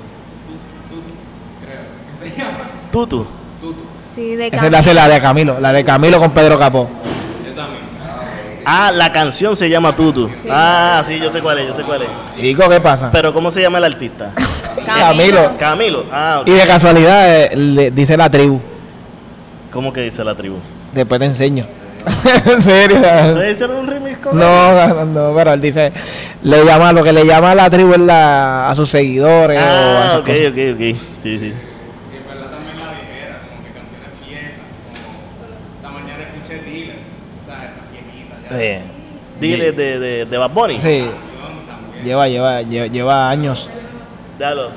Tutu, 0.49 0.64
Tutu, 0.88 1.12
creo. 1.61 1.85
que 1.85 2.31
se 2.31 2.37
llama 2.38 2.64
Tutu. 2.90 3.26
Tutu. 3.61 3.83
Sí, 4.14 4.37
de 4.37 4.47
Esa 4.47 4.64
es 4.64 4.73
la, 4.73 4.78
esa 4.78 4.90
es 4.90 4.97
la 4.97 5.09
de 5.09 5.21
Camilo, 5.21 5.61
la 5.61 5.73
de 5.75 5.85
Camilo 5.85 6.19
con 6.19 6.31
Pedro 6.31 6.59
Capó. 6.59 6.88
Ah, 8.68 8.90
la 8.92 9.12
canción 9.12 9.54
se 9.54 9.68
llama 9.70 9.94
Tutu. 9.94 10.28
Ah, 10.50 11.00
sí, 11.06 11.20
yo 11.20 11.30
sé 11.30 11.40
cuál 11.40 11.61
es, 11.61 11.68
yo 11.68 11.73
sé 11.75 11.82
cuál 11.85 12.02
es. 12.02 12.08
Chico, 12.37 12.68
¿qué 12.68 12.80
pasa? 12.80 13.11
Pero 13.12 13.32
¿cómo 13.32 13.49
se 13.52 13.62
llama 13.62 13.78
el 13.78 13.85
artista? 13.85 14.32
Camilo. 14.85 15.52
Camilo. 15.56 16.04
Ah, 16.12 16.38
ok. 16.42 16.49
Y 16.49 16.52
de 16.52 16.66
casualidad 16.66 17.44
eh, 17.44 17.56
le 17.56 17.90
dice 17.92 18.16
la 18.16 18.28
tribu. 18.28 18.61
¿Cómo 19.73 19.92
que 19.92 20.00
dice 20.00 20.25
la 20.25 20.35
tribu? 20.35 20.56
Después 20.92 21.20
te 21.20 21.26
enseño. 21.26 21.64
en 22.44 22.62
serio. 22.62 22.96
¿Ustedes 22.99 23.54
hicieron 23.54 23.76
un 23.76 23.87
remix 23.87 24.18
con 24.18 24.32
él? 24.35 24.38
No, 24.40 24.88
no, 24.88 25.04
no, 25.04 25.35
pero 25.37 25.52
él 25.52 25.61
dice, 25.61 25.92
le 26.42 26.64
llama, 26.64 26.92
lo 26.92 27.04
que 27.04 27.12
le 27.12 27.25
llama 27.25 27.52
a 27.52 27.54
la 27.54 27.70
tribu 27.70 27.92
es 27.92 27.99
la, 28.00 28.68
a 28.68 28.75
sus 28.75 28.88
seguidores 28.90 29.61
o 29.61 29.64
a 29.64 30.12
Ah, 30.14 30.18
ok, 30.18 30.26
cosas. 30.26 30.40
ok, 30.49 30.58
ok. 30.75 30.80
Sí, 31.23 31.38
sí. 31.38 31.52
Y 31.52 32.16
en 32.16 32.26
verdad 32.28 32.50
también 32.50 32.78
la 32.78 32.92
viejera, 32.94 33.40
como 33.49 33.62
que 33.62 33.70
canciones 33.73 34.11
viejas, 34.26 34.50
como 35.04 35.46
esta 35.76 35.90
mañana 35.90 36.23
escuché 36.23 36.62
Dealer, 36.62 36.96
o 37.42 37.46
sea, 37.46 37.56
esas 37.64 37.90
viejitas 37.90 38.28
ya. 38.28 38.35
Eh, 38.50 38.82
Dile 39.40 39.72
de, 39.72 39.98
de, 39.98 40.24
de 40.24 40.38
Bad 40.38 40.50
Bunny. 40.50 40.80
sí, 40.80 41.06
lleva, 42.04 42.26
lleva, 42.28 42.62
lleva, 42.62 42.86
lleva 42.86 43.28
años. 43.30 43.68
Dalo. 44.38 44.70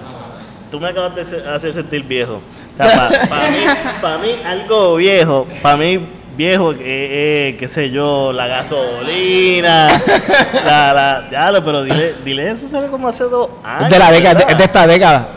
Tú 0.71 0.79
me 0.79 0.89
acabas 0.89 1.15
de 1.15 1.49
hacer 1.49 1.73
sentir 1.73 2.03
viejo. 2.03 2.41
Para 2.77 3.09
mí, 3.49 3.57
pa' 4.01 4.17
mí, 4.17 4.31
algo 4.45 4.95
viejo, 4.97 5.45
para 5.61 5.77
mí, 5.77 5.99
viejo, 6.37 6.71
eh, 6.73 6.77
eh, 6.81 7.55
qué 7.59 7.67
sé 7.67 7.89
yo, 7.89 8.31
la 8.31 8.47
gasolina, 8.47 9.89
la, 10.65 11.23
la, 11.51 11.61
pero 11.63 11.83
dile, 11.83 12.13
dile 12.23 12.51
eso, 12.51 12.69
sale 12.69 12.87
como 12.87 13.07
hace 13.07 13.23
dos 13.25 13.49
años. 13.63 13.85
Es 13.85 13.89
de 13.91 13.99
la 13.99 14.11
década, 14.11 14.55
de 14.55 14.63
esta 14.63 14.87
década. 14.87 15.27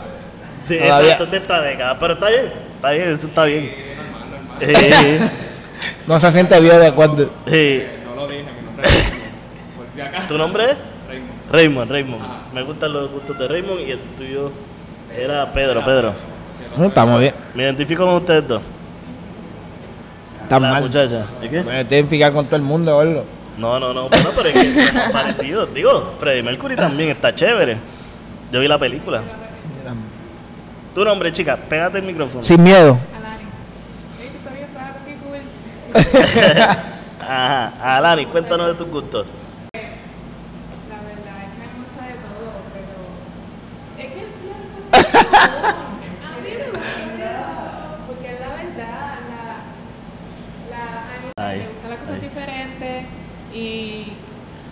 Sí, 0.61 0.77
todavía. 0.77 1.11
exacto, 1.11 1.23
es 1.25 1.31
de 1.31 1.37
esta 1.37 1.61
década, 1.61 1.99
pero 1.99 2.13
está 2.13 2.29
bien, 2.29 2.45
está 2.75 2.91
bien, 2.91 3.09
eso 3.09 3.27
está 3.27 3.45
bien. 3.45 3.71
Sí, 4.59 5.19
No 6.07 6.19
se 6.19 6.31
siente 6.31 6.59
viejo 6.61 6.77
de 6.79 6.91
cuando. 6.93 7.29
sí. 7.49 7.83
Por 9.77 9.85
si 9.95 10.01
acaso. 10.01 10.27
¿Tu 10.27 10.37
nombre 10.37 10.71
es? 10.71 10.77
Raymond. 11.07 11.51
Raymond, 11.51 11.91
Raymond. 11.91 12.23
Ajá. 12.23 12.37
Me 12.53 12.63
gustan 12.63 12.93
los 12.93 13.11
gustos 13.11 13.37
de 13.37 13.47
Raymond 13.47 13.79
y 13.81 13.91
el 13.91 13.99
tuyo 14.17 14.51
era 15.15 15.51
Pedro, 15.53 15.83
Pedro. 15.83 16.13
No, 16.77 16.87
estamos 16.87 17.19
bien. 17.19 17.33
Me 17.53 17.63
identifico 17.63 18.05
con 18.05 18.15
ustedes 18.15 18.47
dos. 18.47 18.61
Está 20.43 20.59
la 20.59 20.71
mal. 20.71 20.83
muchacha. 20.83 21.25
¿Y 21.41 21.49
qué? 21.49 21.63
Me 21.63 21.81
identificar 21.81 22.31
con 22.33 22.45
todo 22.45 22.55
el 22.55 22.61
mundo, 22.61 22.97
¿verdad? 22.97 23.23
No, 23.57 23.79
no, 23.79 23.93
no, 23.93 24.09
bueno, 24.09 24.29
pero 24.35 24.49
es 24.49 24.55
que 24.55 24.81
somos 24.87 25.09
parecidos. 25.11 25.73
Digo, 25.73 26.13
Freddie 26.19 26.43
Mercury 26.43 26.75
también 26.75 27.09
está 27.11 27.33
chévere. 27.33 27.77
Yo 28.51 28.59
vi 28.59 28.67
la 28.67 28.77
película. 28.77 29.21
Tu 30.95 31.03
nombre, 31.03 31.31
chica, 31.31 31.57
pégate 31.57 31.97
el 31.99 32.03
micrófono. 32.03 32.43
Sin 32.43 32.61
miedo. 32.61 32.97
Alanis. 33.15 33.67
Ajá, 37.27 37.95
Alani, 37.97 38.25
cuéntanos 38.25 38.67
de 38.67 38.73
tus 38.75 38.87
gustos. 38.89 39.25
La 39.73 40.97
verdad 41.07 41.37
es 41.39 41.49
que 41.55 41.59
me 41.63 41.69
gusta 41.79 42.01
de 42.05 42.15
todo, 42.19 42.51
pero. 42.73 42.93
Es 43.97 44.07
que 44.13 44.19
de 44.19 44.31
todo. 44.43 44.53
A 46.27 46.35
mí 46.43 46.49
me 46.51 46.67
gusta 46.67 46.99
de 47.15 47.31
todo. 47.39 48.07
Porque 48.07 48.27
es 48.33 48.39
la 48.39 48.49
verdad, 48.49 49.15
la. 49.31 49.43
la 50.69 50.83
a 50.99 51.17
mí 51.23 51.31
Ay, 51.37 51.59
me 51.59 51.67
gustan 51.69 51.89
las 51.91 51.99
cosas 51.99 52.15
ay. 52.15 52.21
diferentes 52.21 53.05
y 53.53 54.13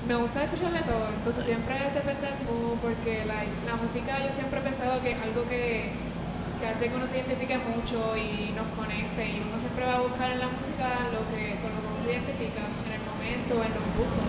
me 0.08 0.16
gusta 0.16 0.44
escucharle 0.44 0.82
todo. 0.82 1.08
Entonces 1.08 1.46
siempre 1.46 1.76
depende 1.94 2.28
del 2.28 2.36
mood, 2.46 2.78
porque 2.82 3.24
la, 3.26 3.44
la 3.66 3.76
música 3.82 4.20
yo 4.20 4.32
siempre 4.34 4.60
he 4.60 4.64
pensado 4.64 5.02
que 5.02 5.12
es 5.12 5.18
algo 5.24 5.48
que, 5.48 5.90
que 6.60 6.68
hace 6.68 6.90
que 6.90 6.96
uno 6.96 7.08
se 7.08 7.16
identifique 7.16 7.58
mucho 7.58 8.18
y 8.18 8.52
nos 8.60 8.68
conecte. 8.76 9.24
Y 9.24 9.40
uno 9.40 9.58
siempre 9.58 9.86
va 9.86 9.96
a 9.96 10.02
buscar 10.02 10.32
en 10.32 10.40
la 10.40 10.50
música 10.50 11.08
lo 11.16 11.24
que, 11.32 11.56
con 11.64 11.72
lo 11.72 11.80
que 11.80 11.91
en 12.16 12.94
el 12.94 13.02
momento, 13.08 13.54
en 13.54 13.72
los 13.74 13.86
gustos. 13.98 14.28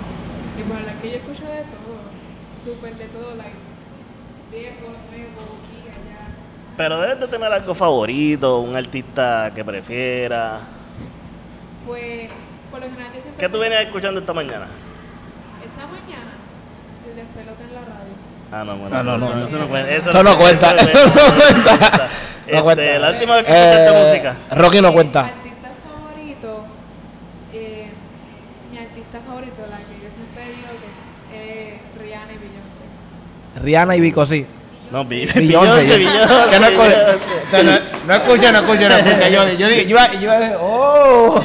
Y 0.59 0.63
por 0.63 0.81
la 0.81 0.93
que 1.01 1.11
yo 1.11 1.17
escucho 1.17 1.45
de 1.45 1.63
todo, 1.63 2.03
súper 2.65 2.95
de 2.97 3.07
todo, 3.07 3.35
like, 3.37 3.57
viejo, 4.51 4.87
nuevo, 5.11 5.59
aquí, 5.63 5.89
allá. 5.89 6.29
Pero 6.77 7.01
debes 7.01 7.21
de 7.21 7.29
tener 7.29 7.53
algo 7.53 7.75
favorito, 7.75 8.61
un 8.61 8.77
artista 8.77 9.51
que 9.55 9.65
prefiera. 9.65 10.61
Pues, 11.87 12.29
por 12.71 12.81
lo 12.81 12.87
general 12.87 13.13
yo 13.15 13.21
siempre... 13.21 13.47
¿Qué 13.47 13.53
tú 13.53 13.59
vienes 13.61 13.81
escuchando 13.87 14.21
esta 14.21 14.33
mañana? 14.33 14.67
Esta 15.65 15.87
mañana, 15.87 16.33
el 17.09 17.17
despelote 17.17 17.65
en 17.65 17.75
la 17.75 17.81
radio. 17.81 18.13
Ah, 18.53 18.65
no, 18.65 18.77
bueno. 18.77 18.97
Ah, 18.97 19.03
no, 19.03 19.17
no, 19.19 19.27
eso, 19.27 19.37
no. 19.37 19.45
eso 19.47 19.59
no 19.59 19.69
cuenta. 19.69 19.91
Eso, 19.95 20.11
Eso 20.11 20.23
no 20.23 20.37
cuenta, 20.37 20.77
eso 20.77 20.89
eso 20.91 21.09
no 21.17 21.37
cuenta. 21.39 21.75
Este, 21.75 22.53
No 22.57 22.63
cuenta. 22.65 22.99
La 22.99 23.11
última 23.11 23.37
vez 23.37 23.45
que 23.47 23.53
escuchaste 23.53 23.89
Eh, 23.89 24.07
música. 24.11 24.37
Rocky 24.57 24.81
no 24.83 24.93
cuenta. 24.93 25.21
artista 25.21 25.71
favorito, 25.89 26.65
eh, 27.55 27.89
mi 28.71 28.79
artista 28.79 29.21
favorito, 29.27 29.63
la 29.71 29.79
que 29.79 30.05
yo 30.05 30.11
siempre 30.11 30.45
digo 30.45 30.69
que 31.31 31.75
es 31.75 31.81
Rihanna 31.99 32.33
y 32.33 32.37
Beyoncé. 32.39 32.83
Rihanna 33.61 33.97
y 33.97 34.01
Vico, 34.01 34.25
sí. 34.27 34.47
No, 34.91 35.05
Beyoncé. 35.05 35.41
Beyoncé, 35.41 35.99
Beyoncé. 35.99 36.29
Que 36.51 36.61
no, 36.61 36.67
escu- 36.67 36.89
Beyoncé. 37.53 37.81
no, 38.07 38.15
escucha, 38.15 38.53
no 38.53 38.59
escucha, 38.59 38.89
no 38.89 38.97
escucha. 38.97 39.29
Yo, 39.29 39.49
yo, 39.53 39.69
dije- 39.69 39.85
yo 39.85 39.91
iba, 39.91 40.13
yo 40.13 40.21
iba 40.21 40.33
a 40.35 40.39
decir, 40.41 40.57
oh, 40.61 41.41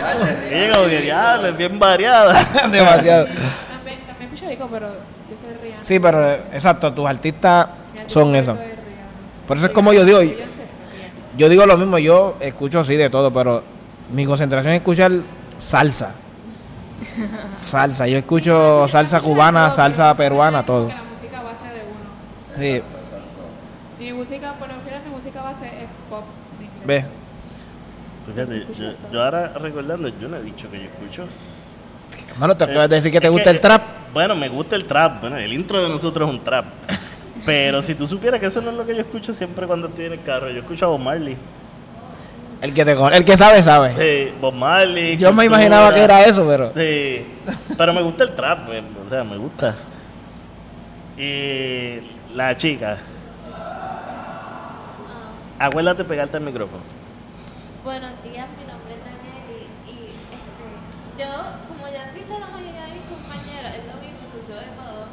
es 1.45 1.57
bien 1.57 1.79
variada. 1.79 2.43
demasiado. 2.71 3.25
También, 3.25 3.99
también 4.05 4.31
escucho 4.31 4.47
Vico, 4.49 4.67
pero 4.71 4.87
yo 4.89 5.37
soy 5.37 5.53
Rihanna. 5.63 5.83
Sí, 5.83 5.99
pero 5.99 6.31
exacto, 6.53 6.91
tus 6.93 7.07
artistas 7.07 7.67
son 8.07 8.35
esos. 8.35 8.57
Por 9.47 9.57
eso 9.57 9.67
es 9.67 9.71
como 9.71 9.93
yo 9.93 10.03
digo, 10.03 10.19
yo 11.37 11.49
digo 11.49 11.65
lo 11.65 11.77
mismo, 11.77 11.97
yo 11.99 12.35
escucho 12.41 12.81
así 12.81 12.95
de 12.97 13.09
todo, 13.09 13.31
pero 13.31 13.63
mi 14.11 14.25
concentración 14.25 14.73
es 14.73 14.79
escuchar 14.81 15.11
salsa. 15.57 16.11
Salsa, 17.57 18.07
yo 18.07 18.17
escucho 18.17 18.87
salsa 18.87 19.19
cubana, 19.21 19.69
salsa 19.71 20.13
peruana, 20.15 20.65
todo. 20.65 20.87
que 20.87 20.93
La 20.93 21.03
música 21.03 21.41
base 21.43 21.65
de 21.65 21.81
uno. 21.83 22.09
Sí, 22.57 22.81
Mi 23.99 24.13
música, 24.13 24.53
por 24.53 24.67
lo 24.67 24.75
general, 24.79 25.01
mi 25.07 25.15
música 25.15 25.41
base 25.41 25.65
es 25.65 25.87
pop 26.09 26.23
ve. 26.85 27.05
Fíjate, 28.25 28.65
yo, 28.77 28.91
yo 29.11 29.23
ahora 29.23 29.53
recordando, 29.59 30.07
yo 30.19 30.27
no 30.27 30.37
he 30.37 30.41
dicho 30.43 30.69
que 30.69 30.77
yo 30.79 30.85
escucho. 30.85 31.25
Hermano, 32.31 32.55
te 32.57 32.63
acabas 32.65 32.89
de 32.89 32.95
decir 32.97 33.11
que 33.11 33.21
te 33.21 33.29
gusta 33.29 33.49
el 33.49 33.59
trap. 33.59 33.81
Bueno, 34.13 34.35
me 34.35 34.49
gusta 34.49 34.75
el 34.75 34.85
trap. 34.85 35.21
Bueno, 35.21 35.37
el 35.37 35.51
intro 35.53 35.81
de 35.81 35.89
nosotros 35.89 36.27
es 36.29 36.35
un 36.35 36.43
trap. 36.43 36.65
Pero 37.45 37.81
si 37.81 37.95
tú 37.95 38.05
supieras 38.07 38.39
que 38.39 38.47
eso 38.47 38.61
no 38.61 38.71
es 38.71 38.75
lo 38.77 38.85
que 38.85 38.93
yo 38.95 39.01
escucho 39.01 39.33
siempre 39.33 39.65
cuando 39.65 39.87
estoy 39.87 40.05
en 40.05 40.13
el 40.13 40.21
carro, 40.21 40.49
yo 40.49 40.59
escucho 40.59 40.85
a 40.85 40.89
Bob 40.89 40.99
Marley. 40.99 41.37
El 42.61 42.73
que 42.73 42.83
te 42.83 42.95
con- 42.95 43.13
el 43.13 43.23
que 43.23 43.37
sabe, 43.37 43.63
sabe. 43.63 43.93
Sí, 43.97 44.33
Bob 44.41 44.53
Marley. 44.53 45.15
Yo 45.17 45.31
me 45.31 45.45
imaginaba 45.45 45.93
que 45.93 46.01
era 46.01 46.23
eso, 46.23 46.45
pero. 46.45 46.73
Sí, 46.75 47.25
pero 47.77 47.93
me 47.93 48.01
gusta 48.01 48.23
el 48.25 48.35
trap, 48.35 48.67
me- 48.67 48.79
o 48.79 49.09
sea, 49.09 49.23
me 49.23 49.37
gusta. 49.37 49.75
Y 51.17 51.99
la 52.37 52.55
chica. 52.55 52.99
Acuérdate 55.57 56.03
de 56.03 56.07
pegarte 56.07 56.37
el 56.37 56.43
micrófono. 56.45 56.83
Buenos 57.83 58.13
días, 58.21 58.45
mi 58.61 58.63
nombre 58.69 58.93
es 58.93 59.01
Daniel 59.01 59.65
y, 59.89 60.13
este, 60.13 60.37
yo, 61.17 61.33
como 61.65 61.89
ya 61.89 62.05
han 62.05 62.13
dicho 62.13 62.37
la 62.37 62.53
mayoría 62.53 62.93
de 62.93 63.01
mis 63.01 63.09
compañeros, 63.09 63.73
es 63.73 63.83
lo 63.89 63.97
mismo, 63.97 64.21
escucho 64.29 64.53
de 64.53 64.69
todo, 64.77 65.09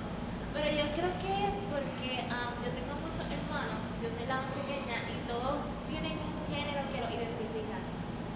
pero 0.53 0.69
yo 0.69 0.85
creo 0.93 1.13
que 1.25 1.33
es 1.49 1.65
porque 1.73 2.29
ah, 2.29 2.53
yo 2.61 2.69
tengo 2.77 2.93
muchos 3.01 3.25
hermanos, 3.25 3.81
yo 4.05 4.09
soy 4.13 4.29
la 4.29 4.45
más 4.45 4.53
pequeña 4.53 5.09
y 5.09 5.17
todos 5.25 5.65
tienen 5.89 6.21
un 6.21 6.37
género 6.53 6.85
que 6.93 7.01
los 7.01 7.09
identifica. 7.09 7.81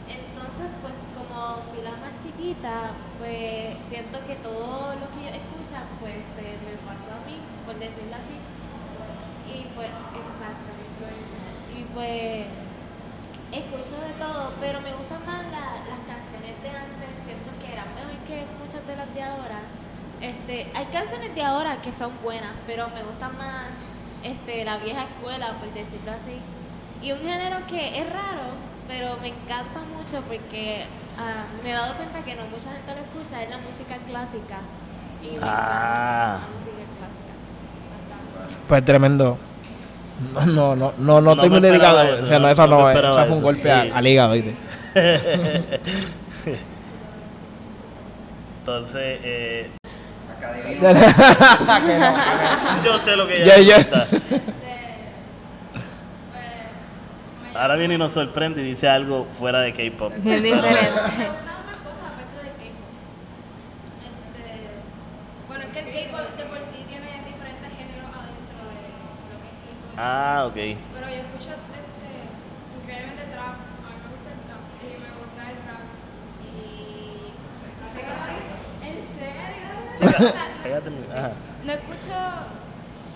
Entonces, 0.09 0.73
pues 0.81 0.97
como 1.13 1.61
fui 1.69 1.85
la 1.85 1.93
más 2.01 2.17
chiquita, 2.25 2.97
pues 3.21 3.85
siento 3.85 4.17
que 4.25 4.41
todo 4.41 4.97
lo 4.97 5.13
que 5.13 5.29
ellos 5.29 5.45
escuchan, 5.45 5.85
pues 6.01 6.25
se 6.33 6.57
me 6.65 6.73
pasa 6.89 7.21
a 7.21 7.29
mí, 7.29 7.37
por 7.69 7.77
decirlo 7.77 8.17
así. 8.17 8.48
Y 9.49 9.67
pues, 9.75 9.89
exacto, 9.89 10.69
mi 10.77 10.85
influencia. 10.85 11.45
Y 11.73 11.85
pues, 11.95 12.47
escucho 13.53 13.97
de 14.05 14.13
todo, 14.19 14.53
pero 14.61 14.81
me 14.81 14.93
gustan 14.93 15.25
más 15.27 15.43
la- 15.51 15.81
las 15.89 16.01
canciones 16.07 16.55
de 16.63 16.69
antes, 16.71 17.25
siento 17.25 17.51
que 17.61 17.73
eran 17.73 17.89
mejor 17.95 18.13
que 18.27 18.45
muchas 18.63 18.87
de 18.87 18.97
las 18.97 19.15
de 19.15 19.23
ahora. 19.23 19.61
Este, 20.21 20.71
hay 20.75 20.85
canciones 20.87 21.35
de 21.35 21.43
ahora 21.43 21.81
que 21.81 21.93
son 21.95 22.13
buenas, 22.23 22.53
pero 22.67 22.89
me 22.91 23.03
gustan 23.05 23.37
más 23.39 23.67
este, 24.23 24.65
la 24.65 24.79
vieja 24.79 25.05
escuela, 25.05 25.53
por 25.55 25.73
decirlo 25.73 26.13
así. 26.13 26.39
Y 27.01 27.13
un 27.13 27.21
género 27.21 27.65
que 27.69 28.01
es 28.01 28.13
raro, 28.13 28.59
pero 28.89 29.17
me 29.23 29.29
encanta 29.29 29.81
mucho 29.97 30.21
porque 30.23 30.87
ah, 31.19 31.45
me 31.63 31.71
he 31.71 31.73
dado 31.73 31.95
cuenta 31.95 32.21
que 32.23 32.35
no 32.35 32.45
mucha 32.47 32.73
gente 32.73 32.93
lo 32.95 33.01
escucha, 33.01 33.43
es 33.45 33.51
la 33.51 33.59
música 33.59 33.97
clásica. 34.07 34.59
Y 35.23 35.27
me 35.39 35.39
Ah. 35.43 36.39
encanta 36.41 36.41
la 36.43 36.59
música 36.59 36.85
clásica. 36.99 37.28
Bastante. 38.49 38.69
Pues 38.69 38.85
tremendo. 38.85 39.39
No, 40.35 40.47
no, 40.47 40.75
no, 40.77 40.93
no, 40.99 41.21
no 41.21 41.21
No 41.21 41.33
estoy 41.35 41.51
muy 41.51 41.61
dedicado. 41.61 42.03
eso, 42.03 42.25
o 42.25 42.27
sea, 42.27 42.39
no, 42.41 42.49
eso 42.49 42.67
no 42.67 42.91
eso 42.91 43.25
fue 43.27 43.37
un 43.37 43.43
golpe 43.43 43.63
sí. 43.63 43.69
a- 43.69 43.97
al 43.97 44.07
hígado, 44.07 44.33
¿viste? 44.33 44.55
Entonces, 48.61 49.21
eh, 49.23 49.71
Academia. 50.37 52.15
yo 52.85 52.99
sé 52.99 53.17
lo 53.17 53.27
que 53.27 53.45
Ya, 53.45 53.57
ella 53.57 53.77
ya. 53.79 53.79
gusta. 53.79 54.07
Ahora 57.55 57.75
viene 57.77 57.95
y 57.95 57.99
nos 57.99 58.13
sorprende 58.13 58.61
y 58.61 58.65
dice 58.65 58.89
algo 58.89 59.27
fuera 59.39 59.61
de 59.61 59.73
K-pop. 59.73 60.13
Bien 60.19 60.43
diferente. 60.43 60.79
Una 60.93 61.01
otra 61.01 61.09
cosa 61.83 62.07
aparte 62.07 62.37
del 62.45 62.53
K-pop. 62.55 62.87
Este, 64.05 64.45
bueno, 65.49 65.65
es 65.65 65.71
que 65.73 65.79
el 65.81 65.87
K-pop 65.87 66.37
de 66.37 66.45
por 66.45 66.59
sí 66.61 66.85
tiene 66.87 67.07
diferentes 67.27 67.71
géneros 67.77 68.07
adentro 68.15 68.63
de 68.63 68.79
lo 69.27 69.37
que 69.43 69.49
es 69.49 69.59
K-pop. 69.65 69.88
Ah, 70.01 70.45
ok. 70.47 70.55
Pero 70.55 71.07
yo 71.11 71.17
escucho 71.27 71.51
este, 71.75 72.11
increíblemente 72.81 73.25
trap. 73.35 73.59
A 73.59 73.91
mí 73.91 73.99
me 73.99 74.09
gusta 74.15 74.31
el 74.31 74.41
trap 74.47 74.63
y 74.79 74.87
me 74.95 75.11
gusta 75.19 75.43
el 75.51 75.59
rap. 75.67 75.87
Y. 76.47 77.35
¿En 78.87 78.97
serio? 79.19 80.33
Pégate 80.63 80.91
ajá. 81.13 81.31
no 81.65 81.73
escucho 81.73 82.15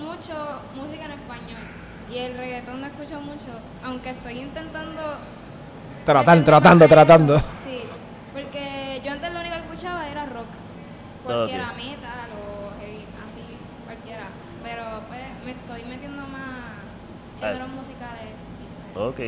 mucho 0.01 0.35
música 0.75 1.05
en 1.05 1.13
español. 1.13 1.63
Y 2.11 2.19
el 2.19 2.37
reggaetón 2.37 2.81
no 2.81 2.87
escucho 2.89 3.21
mucho. 3.21 3.47
Aunque 3.85 4.11
estoy 4.11 4.41
intentando 4.41 5.19
Tratando, 6.05 6.45
tratando, 6.45 6.89
tratando. 6.89 7.39
Sí, 7.63 7.83
porque 8.33 9.01
yo 9.05 9.13
antes 9.13 9.33
lo 9.33 9.39
único 9.39 9.55
que 9.55 9.61
escuchaba 9.61 10.09
era 10.09 10.27
rock. 10.27 10.49
Cualquiera 11.23 11.73
metal 11.75 12.29
o 12.43 12.73
heavy, 12.81 13.07
así, 13.25 13.45
cualquiera. 13.87 14.27
Pero 14.65 14.83
pues 15.07 15.23
me 15.45 15.53
estoy 15.53 15.85
metiendo 15.89 16.23
más 16.27 16.52
géneros 17.43 17.69
musicales. 17.69 18.25
Ok. 18.95 19.21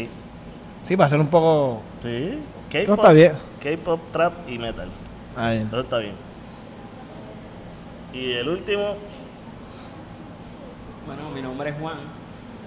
Sí, 0.85 0.97
para 0.97 1.11
ser 1.11 1.21
un 1.21 1.29
poco. 1.29 1.83
Sí. 2.03 2.39
K-pop. 2.71 2.99
está 2.99 3.13
bien. 3.13 3.33
K-pop, 3.63 4.01
trap 4.13 4.33
y 4.49 4.59
metal. 4.59 4.89
Ahí. 5.37 5.65
Eso 5.67 5.81
está 5.81 5.99
bien. 5.99 6.15
Y 8.13 8.33
el 8.33 8.49
último, 8.49 8.97
Bueno, 11.07 11.31
mi 11.31 11.43
nombre 11.43 11.71
es 11.71 11.77
Juan 11.79 11.99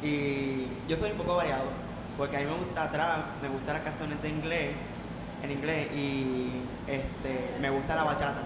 y 0.03 0.67
yo 0.87 0.97
soy 0.97 1.11
un 1.11 1.17
poco 1.17 1.37
variado 1.37 1.69
porque 2.17 2.35
a 2.35 2.39
mí 2.39 2.45
me 2.45 2.57
gusta 2.57 2.91
trap, 2.91 3.41
me 3.41 3.47
gustan 3.47 3.75
las 3.75 3.83
canciones 3.83 4.21
de 4.21 4.29
inglés, 4.29 4.71
en 5.43 5.51
inglés 5.51 5.87
y 5.93 6.63
este, 6.87 7.55
me 7.61 7.69
gusta 7.69 7.95
la 7.95 8.03
bachata. 8.03 8.41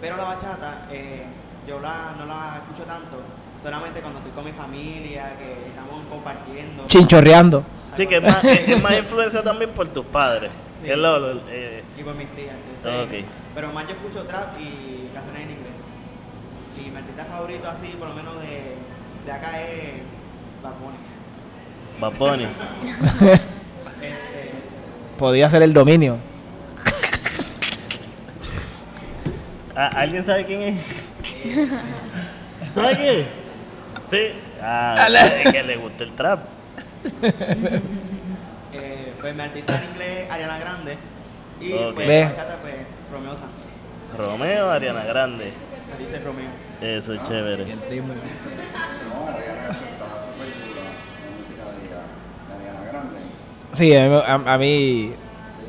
Pero 0.00 0.16
la 0.16 0.24
bachata 0.24 0.86
eh, 0.90 1.26
yo 1.66 1.80
la, 1.80 2.14
no 2.18 2.24
la 2.26 2.62
escucho 2.62 2.86
tanto, 2.86 3.18
solamente 3.66 4.00
cuando 4.00 4.20
estoy 4.20 4.32
con 4.32 4.44
mi 4.44 4.52
familia, 4.52 5.32
que 5.36 5.66
estamos 5.70 6.02
compartiendo. 6.08 6.84
Chinchorreando. 6.86 7.64
sí, 7.96 8.06
que 8.06 8.16
es 8.18 8.22
más, 8.22 8.44
es, 8.44 8.68
es 8.68 8.80
más 8.82 8.92
influencia 8.96 9.42
también 9.42 9.70
por 9.70 9.88
tus 9.88 10.06
padres. 10.06 10.52
Sí. 10.80 10.86
Que 10.86 10.92
es 10.92 10.98
lo, 10.98 11.18
lo- 11.18 11.40
eh, 11.50 11.82
Y 11.98 12.02
por 12.04 12.14
mis 12.14 12.28
tías. 12.28 12.54
entonces. 12.76 13.24
Pero 13.56 13.72
más 13.72 13.84
yo 13.88 13.94
escucho 13.94 14.22
trap 14.24 14.56
y 14.60 15.08
canciones 15.12 15.42
en 15.42 15.50
inglés. 15.50 15.72
Y 16.78 16.90
mi 16.90 16.96
artista 16.96 17.24
favorito 17.24 17.68
así, 17.68 17.88
por 17.98 18.08
lo 18.08 18.14
menos 18.14 18.36
de, 18.40 18.76
de 19.26 19.32
acá 19.32 19.60
es 19.60 19.94
Bad 20.62 20.74
Bunny. 20.80 20.98
Bad 22.00 22.12
Bunny. 22.18 22.44
Este, 22.44 23.42
Podía 25.18 25.50
ser 25.50 25.62
el 25.62 25.72
dominio. 25.72 26.18
Ah, 29.74 29.90
¿Alguien 29.96 30.24
sabe 30.24 30.44
quién 30.46 30.62
es? 30.62 30.80
¿Sabe 32.74 32.96
quién 32.96 33.08
es? 33.08 33.26
Sí. 34.10 34.18
Ah, 34.62 35.08
es 35.10 35.52
que 35.52 35.62
le 35.62 35.76
gusta 35.76 36.04
el 36.04 36.12
trap. 36.14 36.40
eh, 38.72 39.12
pues 39.20 39.34
mi 39.34 39.40
artista 39.42 39.76
en 39.76 39.84
inglés 39.90 40.22
es 40.24 40.30
Ariana 40.30 40.58
Grande. 40.58 40.96
Y 41.60 41.72
Ok. 41.72 41.94
pues 41.94 42.06
Ve. 42.08 42.24
bachata 42.24 42.56
pues 42.60 42.74
Romeo 43.12 43.32
Santos. 43.32 43.50
Romeo, 44.18 44.70
Ariana 44.70 45.04
Grande. 45.04 45.52
Me 45.98 46.04
dice 46.04 46.18
Romeo. 46.20 46.48
Eso 46.80 47.14
es 47.14 47.22
chévere. 47.22 47.64
No, 47.64 47.70
Ariana 47.72 49.68
está 49.70 50.06
súper 50.22 50.48
dura. 50.62 50.84
La 51.22 51.30
música 51.38 51.64
de, 51.72 51.88
de 51.88 52.68
Ariana 52.70 52.90
Grande. 52.90 53.18
Sí, 53.72 53.96
a 53.96 54.06
mí, 54.06 54.14
a- 54.24 54.54
a 54.54 54.58
mí 54.58 55.12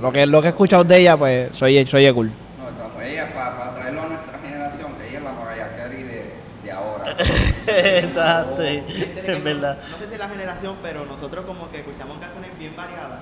lo 0.02 0.12
que 0.12 0.26
lo 0.28 0.42
que 0.42 0.48
he 0.48 0.50
escuchado 0.52 0.84
de 0.84 0.98
ella, 0.98 1.18
pues 1.18 1.50
soy 1.56 1.86
soy 1.88 2.12
cool. 2.14 2.28
No, 2.28 2.34
esa, 2.70 2.94
pues 2.94 3.08
ella, 3.08 3.34
para 3.34 3.74
traerlo 3.74 4.02
a 4.04 4.08
nuestra 4.08 4.40
generación, 4.40 4.92
ella 5.08 5.18
es 5.18 5.24
la 5.24 5.32
Mariah 5.32 5.76
Carey 5.78 6.04
de, 6.04 6.34
de 6.64 6.72
ahora. 6.72 7.16
Exacto, 8.08 8.62
es 8.62 8.84
no- 9.38 9.44
verdad. 9.44 9.78
No, 9.92 9.98
sé 9.98 10.08
si 10.08 10.14
es 10.14 10.20
la 10.20 10.30
generación, 10.30 10.76
pero 10.82 11.06
nosotros 11.06 11.46
como 11.46 11.70
que 11.70 11.80
escuchamos 11.80 12.18
canciones 12.20 12.52
bien 12.58 12.76
variadas. 12.76 13.20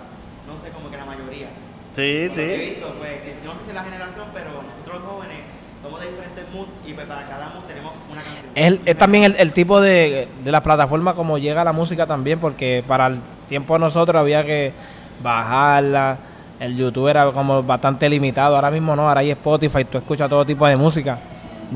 No 0.47 0.53
sé, 0.63 0.69
como 0.71 0.89
que 0.91 0.97
la 0.97 1.05
mayoría. 1.05 1.47
Sí, 1.95 2.01
que 2.01 2.25
he 2.25 2.29
sí. 2.29 2.71
visto, 2.71 2.93
pues, 2.99 3.21
que 3.21 3.35
yo 3.43 3.53
no 3.53 3.59
sé 3.59 3.63
si 3.65 3.69
es 3.69 3.75
la 3.75 3.83
generación, 3.83 4.25
pero 4.33 4.49
nosotros 4.61 5.01
los 5.01 5.11
jóvenes 5.11 5.37
somos 5.81 5.99
de 6.01 6.07
diferentes 6.09 6.43
moods 6.53 6.69
y 6.85 6.93
pues 6.93 7.07
para 7.07 7.27
cada 7.27 7.49
mood 7.49 7.63
tenemos 7.67 7.93
una 8.11 8.21
canción. 8.21 8.45
Es, 8.55 8.79
es 8.85 8.97
también 8.97 9.23
el, 9.23 9.35
el 9.37 9.53
tipo 9.53 9.79
de, 9.81 10.27
de 10.43 10.51
la 10.51 10.61
plataforma 10.61 11.13
como 11.13 11.37
llega 11.37 11.63
la 11.63 11.73
música 11.73 12.05
también, 12.05 12.39
porque 12.39 12.83
para 12.87 13.07
el 13.07 13.19
tiempo 13.47 13.73
de 13.73 13.79
nosotros 13.79 14.19
había 14.19 14.45
que 14.45 14.73
bajarla, 15.23 16.17
el 16.59 16.75
YouTube 16.77 17.07
era 17.07 17.31
como 17.31 17.63
bastante 17.63 18.09
limitado, 18.09 18.55
ahora 18.55 18.71
mismo 18.71 18.95
no, 18.95 19.07
ahora 19.07 19.21
hay 19.21 19.31
Spotify, 19.31 19.85
tú 19.85 19.97
escuchas 19.97 20.29
todo 20.29 20.45
tipo 20.45 20.65
de 20.67 20.75
música. 20.75 21.19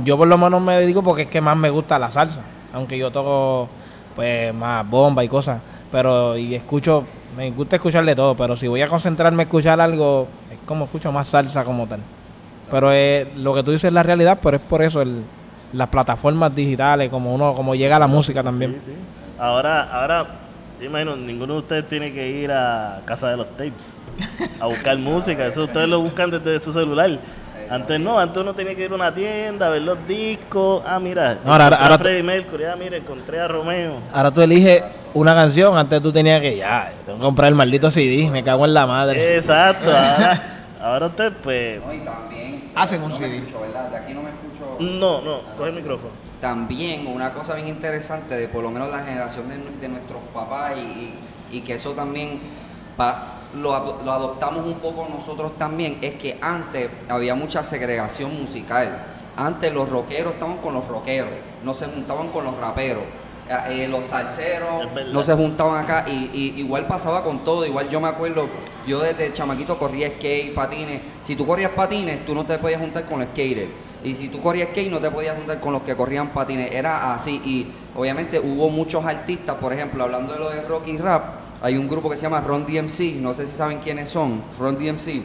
Yo 0.03 0.17
por 0.17 0.27
lo 0.27 0.37
menos 0.37 0.61
me 0.61 0.79
dedico 0.79 1.01
porque 1.03 1.23
es 1.23 1.27
que 1.27 1.41
más 1.41 1.57
me 1.57 1.69
gusta 1.69 1.97
la 1.99 2.11
salsa, 2.11 2.41
aunque 2.73 2.97
yo 2.97 3.11
toco 3.11 3.69
pues 4.15 4.53
más 4.53 4.87
bomba 4.89 5.23
y 5.23 5.27
cosas, 5.27 5.61
pero 5.91 6.37
y 6.37 6.55
escucho, 6.55 7.05
me 7.37 7.49
gusta 7.51 7.77
escucharle 7.77 8.15
todo, 8.15 8.35
pero 8.35 8.57
si 8.57 8.67
voy 8.67 8.81
a 8.81 8.87
concentrarme 8.87 9.43
a 9.43 9.45
escuchar 9.45 9.79
algo, 9.79 10.27
es 10.51 10.59
como 10.65 10.85
escucho 10.85 11.11
más 11.11 11.27
salsa 11.27 11.63
como 11.63 11.87
tal. 11.87 11.99
Pero 12.69 12.91
eh, 12.91 13.31
lo 13.35 13.53
que 13.53 13.63
tú 13.63 13.71
dices 13.71 13.85
es 13.85 13.93
la 13.93 14.03
realidad, 14.03 14.39
pero 14.41 14.57
es 14.57 14.63
por 14.63 14.83
eso 14.83 15.01
el, 15.01 15.23
las 15.73 15.87
plataformas 15.87 16.53
digitales, 16.55 17.09
como 17.09 17.33
uno, 17.33 17.53
como 17.53 17.75
llega 17.75 17.99
la 17.99 18.07
música 18.07 18.43
también. 18.43 18.79
Ahora, 19.37 19.83
ahora, 19.83 20.27
yo 20.79 20.85
imagino, 20.85 21.15
ninguno 21.15 21.53
de 21.53 21.59
ustedes 21.59 21.87
tiene 21.87 22.11
que 22.11 22.29
ir 22.29 22.51
a 22.51 23.01
casa 23.05 23.29
de 23.29 23.37
los 23.37 23.47
tapes 23.55 23.73
a 24.59 24.67
buscar 24.67 24.97
música. 24.99 25.47
Eso 25.47 25.63
ustedes 25.63 25.87
lo 25.87 26.01
buscan 26.01 26.29
desde 26.29 26.59
su 26.59 26.73
celular. 26.73 27.19
Antes 27.69 27.99
no, 27.99 28.19
antes 28.19 28.41
uno 28.41 28.53
tenía 28.53 28.73
que 28.75 28.85
ir 28.85 28.91
a 28.91 28.95
una 28.95 29.13
tienda, 29.13 29.67
a 29.67 29.69
ver 29.69 29.81
los 29.83 30.07
discos. 30.07 30.83
Ah, 30.87 30.99
mira, 30.99 31.37
No, 31.45 31.51
ahora- 31.53 31.67
ahora 31.67 31.97
Freddie 31.97 32.23
Mercury. 32.23 32.63
Ah, 32.65 32.75
mira, 32.77 32.97
encontré 32.97 33.39
a 33.39 33.47
Romeo. 33.47 33.99
Ahora 34.11 34.31
tú 34.31 34.41
eliges 34.41 34.83
una 35.13 35.33
canción, 35.35 35.77
antes 35.77 36.01
tú 36.01 36.11
tenías 36.11 36.41
que, 36.41 36.57
ya, 36.57 36.91
tengo 37.05 37.19
que 37.19 37.23
comprar 37.25 37.47
el 37.49 37.55
maldito 37.55 37.91
CD, 37.91 38.29
me 38.31 38.43
cago 38.43 38.65
en 38.65 38.73
la 38.73 38.85
madre. 38.87 39.37
Exacto. 39.37 39.91
Ahora, 39.95 40.41
ahora 40.81 41.05
usted, 41.07 41.33
pues, 41.43 41.81
No, 41.85 41.93
y 41.93 41.99
también. 41.99 42.71
Hacen 42.75 43.03
un 43.03 43.09
no 43.09 43.15
CD. 43.17 43.29
Me 43.29 43.37
escucho, 43.37 43.61
¿verdad? 43.61 43.89
De 43.91 43.97
aquí 43.97 44.13
no 44.13 44.21
me 44.23 44.29
escucho. 44.29 44.77
no, 44.79 45.21
no, 45.21 45.41
coge 45.57 45.69
el 45.69 45.75
micrófono. 45.75 46.11
También 46.41 47.05
una 47.05 47.33
cosa 47.33 47.53
bien 47.55 47.67
interesante 47.67 48.35
de 48.37 48.47
por 48.47 48.63
lo 48.63 48.71
menos 48.71 48.89
la 48.89 48.99
generación 48.99 49.49
de, 49.49 49.57
de 49.81 49.89
nuestros 49.89 50.21
papás 50.33 50.73
y, 50.77 50.79
y- 50.79 51.19
y 51.57 51.61
que 51.61 51.73
eso 51.73 51.91
también 51.91 52.39
pa- 52.95 53.38
lo, 53.53 53.73
ado- 53.73 53.99
lo 54.03 54.11
adoptamos 54.11 54.65
un 54.65 54.75
poco 54.75 55.07
nosotros 55.09 55.57
también, 55.57 55.97
es 56.01 56.15
que 56.15 56.37
antes 56.41 56.89
había 57.07 57.35
mucha 57.35 57.63
segregación 57.63 58.39
musical. 58.39 59.05
Antes 59.37 59.73
los 59.73 59.89
rockeros 59.89 60.33
estaban 60.33 60.57
con 60.57 60.73
los 60.73 60.87
rockeros, 60.87 61.29
no 61.63 61.73
se 61.73 61.85
juntaban 61.85 62.27
con 62.29 62.43
los 62.43 62.57
raperos. 62.57 63.03
Eh, 63.49 63.83
eh, 63.85 63.87
los 63.87 64.05
salseros 64.05 64.83
no 65.11 65.23
se 65.23 65.33
juntaban 65.33 65.83
acá 65.83 66.05
y, 66.07 66.29
y 66.33 66.59
igual 66.59 66.85
pasaba 66.85 67.23
con 67.23 67.43
todo, 67.43 67.65
igual 67.65 67.89
yo 67.89 67.99
me 67.99 68.07
acuerdo, 68.07 68.47
yo 68.85 68.99
desde 68.99 69.33
chamaquito 69.33 69.77
corría 69.79 70.09
skate, 70.09 70.53
patines, 70.53 71.01
si 71.23 71.35
tú 71.35 71.47
corrías 71.47 71.71
patines 71.71 72.23
tú 72.27 72.35
no 72.35 72.45
te 72.45 72.59
podías 72.59 72.79
juntar 72.79 73.05
con 73.05 73.19
los 73.19 73.29
skaters. 73.29 73.71
Y 74.03 74.13
si 74.13 74.29
tú 74.29 74.39
corrías 74.39 74.69
skate 74.69 74.91
no 74.91 74.99
te 74.99 75.09
podías 75.09 75.35
juntar 75.35 75.59
con 75.59 75.73
los 75.73 75.81
que 75.81 75.95
corrían 75.95 76.29
patines, 76.29 76.71
era 76.71 77.13
así 77.15 77.41
y 77.43 77.67
obviamente 77.97 78.39
hubo 78.39 78.69
muchos 78.69 79.03
artistas, 79.03 79.55
por 79.55 79.73
ejemplo, 79.73 80.03
hablando 80.03 80.33
de 80.33 80.39
lo 80.39 80.49
de 80.51 80.61
rock 80.61 80.87
y 80.87 80.97
rap, 80.99 81.38
hay 81.61 81.77
un 81.77 81.87
grupo 81.89 82.09
que 82.09 82.15
se 82.15 82.23
llama 82.23 82.41
Ron 82.41 82.65
DMC, 82.65 83.15
no 83.19 83.33
sé 83.33 83.45
si 83.45 83.53
saben 83.53 83.79
quiénes 83.79 84.09
son, 84.09 84.43
Ron 84.57 84.77
DMC. 84.77 85.21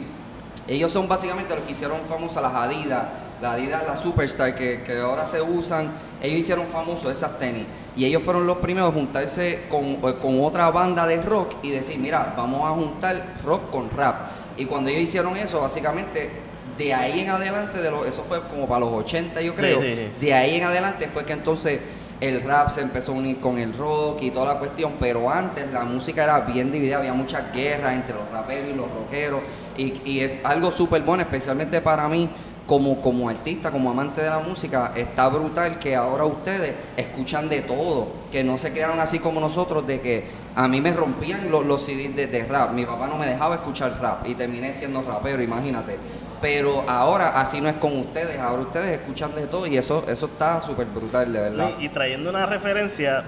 Ellos 0.67 0.91
son 0.91 1.07
básicamente 1.07 1.55
los 1.55 1.63
que 1.63 1.71
hicieron 1.71 1.99
famosas 2.09 2.41
las 2.41 2.53
Adidas, 2.53 3.05
la 3.41 3.53
Adidas, 3.53 3.83
la 3.85 3.95
Superstar, 3.95 4.55
que, 4.55 4.83
que 4.83 4.99
ahora 4.99 5.25
se 5.25 5.41
usan, 5.41 5.91
ellos 6.21 6.39
hicieron 6.39 6.65
famosos 6.67 7.11
esas 7.11 7.37
tenis. 7.37 7.65
Y 7.95 8.05
ellos 8.05 8.23
fueron 8.23 8.45
los 8.47 8.57
primeros 8.57 8.89
a 8.89 8.93
juntarse 8.93 9.63
con, 9.69 9.85
eh, 9.85 10.15
con 10.21 10.43
otra 10.43 10.69
banda 10.71 11.05
de 11.05 11.21
rock 11.21 11.55
y 11.61 11.69
decir, 11.69 11.99
mira, 11.99 12.33
vamos 12.35 12.63
a 12.65 12.73
juntar 12.73 13.35
rock 13.43 13.69
con 13.69 13.89
rap. 13.91 14.31
Y 14.57 14.65
cuando 14.65 14.89
ellos 14.89 15.03
hicieron 15.03 15.37
eso, 15.37 15.61
básicamente, 15.61 16.29
de 16.77 16.93
ahí 16.93 17.21
en 17.21 17.29
adelante, 17.29 17.81
de 17.81 17.91
los, 17.91 18.05
eso 18.07 18.25
fue 18.27 18.41
como 18.49 18.67
para 18.67 18.81
los 18.81 18.91
80 18.91 19.41
yo 19.41 19.55
creo, 19.55 19.81
sí, 19.81 19.95
sí. 19.95 20.25
de 20.25 20.33
ahí 20.33 20.55
en 20.55 20.63
adelante 20.63 21.07
fue 21.07 21.25
que 21.25 21.33
entonces 21.33 21.79
el 22.21 22.41
rap 22.41 22.69
se 22.69 22.81
empezó 22.81 23.11
a 23.11 23.15
unir 23.15 23.39
con 23.39 23.57
el 23.57 23.77
rock 23.77 24.21
y 24.21 24.31
toda 24.31 24.53
la 24.53 24.59
cuestión, 24.59 24.93
pero 24.99 25.29
antes 25.29 25.71
la 25.71 25.83
música 25.83 26.23
era 26.23 26.39
bien 26.41 26.71
dividida, 26.71 26.97
había 26.97 27.13
muchas 27.13 27.53
guerras 27.53 27.93
entre 27.93 28.15
los 28.15 28.29
raperos 28.31 28.71
y 28.71 28.73
los 28.73 28.89
rockeros, 28.91 29.41
y, 29.77 30.01
y 30.09 30.19
es 30.21 30.33
algo 30.45 30.71
súper 30.71 31.01
bueno, 31.01 31.23
especialmente 31.23 31.81
para 31.81 32.07
mí, 32.07 32.29
como, 32.65 32.99
como 33.01 33.29
artista, 33.29 33.71
como 33.71 33.91
amante 33.91 34.21
de 34.21 34.29
la 34.29 34.39
música, 34.39 34.91
está 34.95 35.27
brutal 35.29 35.77
que 35.77 35.95
ahora 35.95 36.25
ustedes 36.25 36.73
escuchan 36.97 37.47
de 37.47 37.61
todo, 37.61 38.07
que 38.31 38.43
no 38.43 38.57
se 38.57 38.73
quedaron 38.73 38.99
así 38.99 39.19
como 39.19 39.39
nosotros, 39.39 39.85
de 39.85 40.01
que 40.01 40.25
a 40.55 40.67
mí 40.67 40.81
me 40.81 40.93
rompían 40.93 41.51
los, 41.51 41.65
los 41.65 41.83
CDs 41.83 42.15
de, 42.15 42.27
de 42.27 42.45
rap, 42.45 42.71
mi 42.71 42.85
papá 42.85 43.07
no 43.07 43.17
me 43.17 43.27
dejaba 43.27 43.55
escuchar 43.55 43.99
rap 44.01 44.25
y 44.25 44.35
terminé 44.35 44.73
siendo 44.73 45.01
rapero, 45.01 45.43
imagínate. 45.43 45.97
Pero 46.41 46.83
ahora 46.87 47.29
así 47.39 47.61
no 47.61 47.69
es 47.69 47.75
con 47.75 47.97
ustedes, 47.97 48.37
ahora 48.39 48.63
ustedes 48.63 48.99
escuchan 48.99 49.33
de 49.35 49.47
todo 49.47 49.65
y 49.67 49.77
eso, 49.77 50.05
eso 50.07 50.25
está 50.27 50.61
súper 50.61 50.85
brutal, 50.87 51.31
de 51.31 51.39
verdad. 51.39 51.71
Y, 51.79 51.85
y 51.85 51.89
trayendo 51.89 52.29
una 52.29 52.45
referencia, 52.45 53.23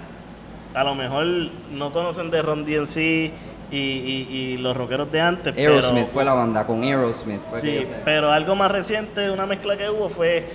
a 0.73 0.83
lo 0.83 0.93
mejor 0.93 1.25
no 1.71 1.91
conocen 1.91 2.29
de 2.29 2.41
Ron 2.41 2.65
DMC 2.65 2.97
y, 2.97 3.31
y, 3.71 4.27
y 4.29 4.57
los 4.57 4.75
rockeros 4.77 5.11
de 5.11 5.19
antes, 5.21 5.57
Aerosmith 5.57 5.93
pero, 6.03 6.07
fue 6.07 6.25
la 6.25 6.33
banda, 6.33 6.65
con 6.67 6.83
Aerosmith 6.83 7.41
fue 7.49 7.59
sí, 7.59 7.83
pero 8.05 8.31
algo 8.31 8.55
más 8.55 8.71
reciente, 8.71 9.29
una 9.31 9.45
mezcla 9.45 9.75
que 9.77 9.89
hubo 9.89 10.07
fue 10.09 10.45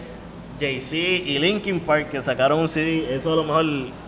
Jay-Z 0.60 0.94
y 0.96 1.38
Linkin 1.38 1.80
Park 1.80 2.10
que 2.10 2.22
sacaron 2.22 2.60
un 2.60 2.68
CD, 2.68 3.14
eso 3.16 3.32
a 3.32 3.36
lo 3.36 3.42
mejor, 3.44 3.64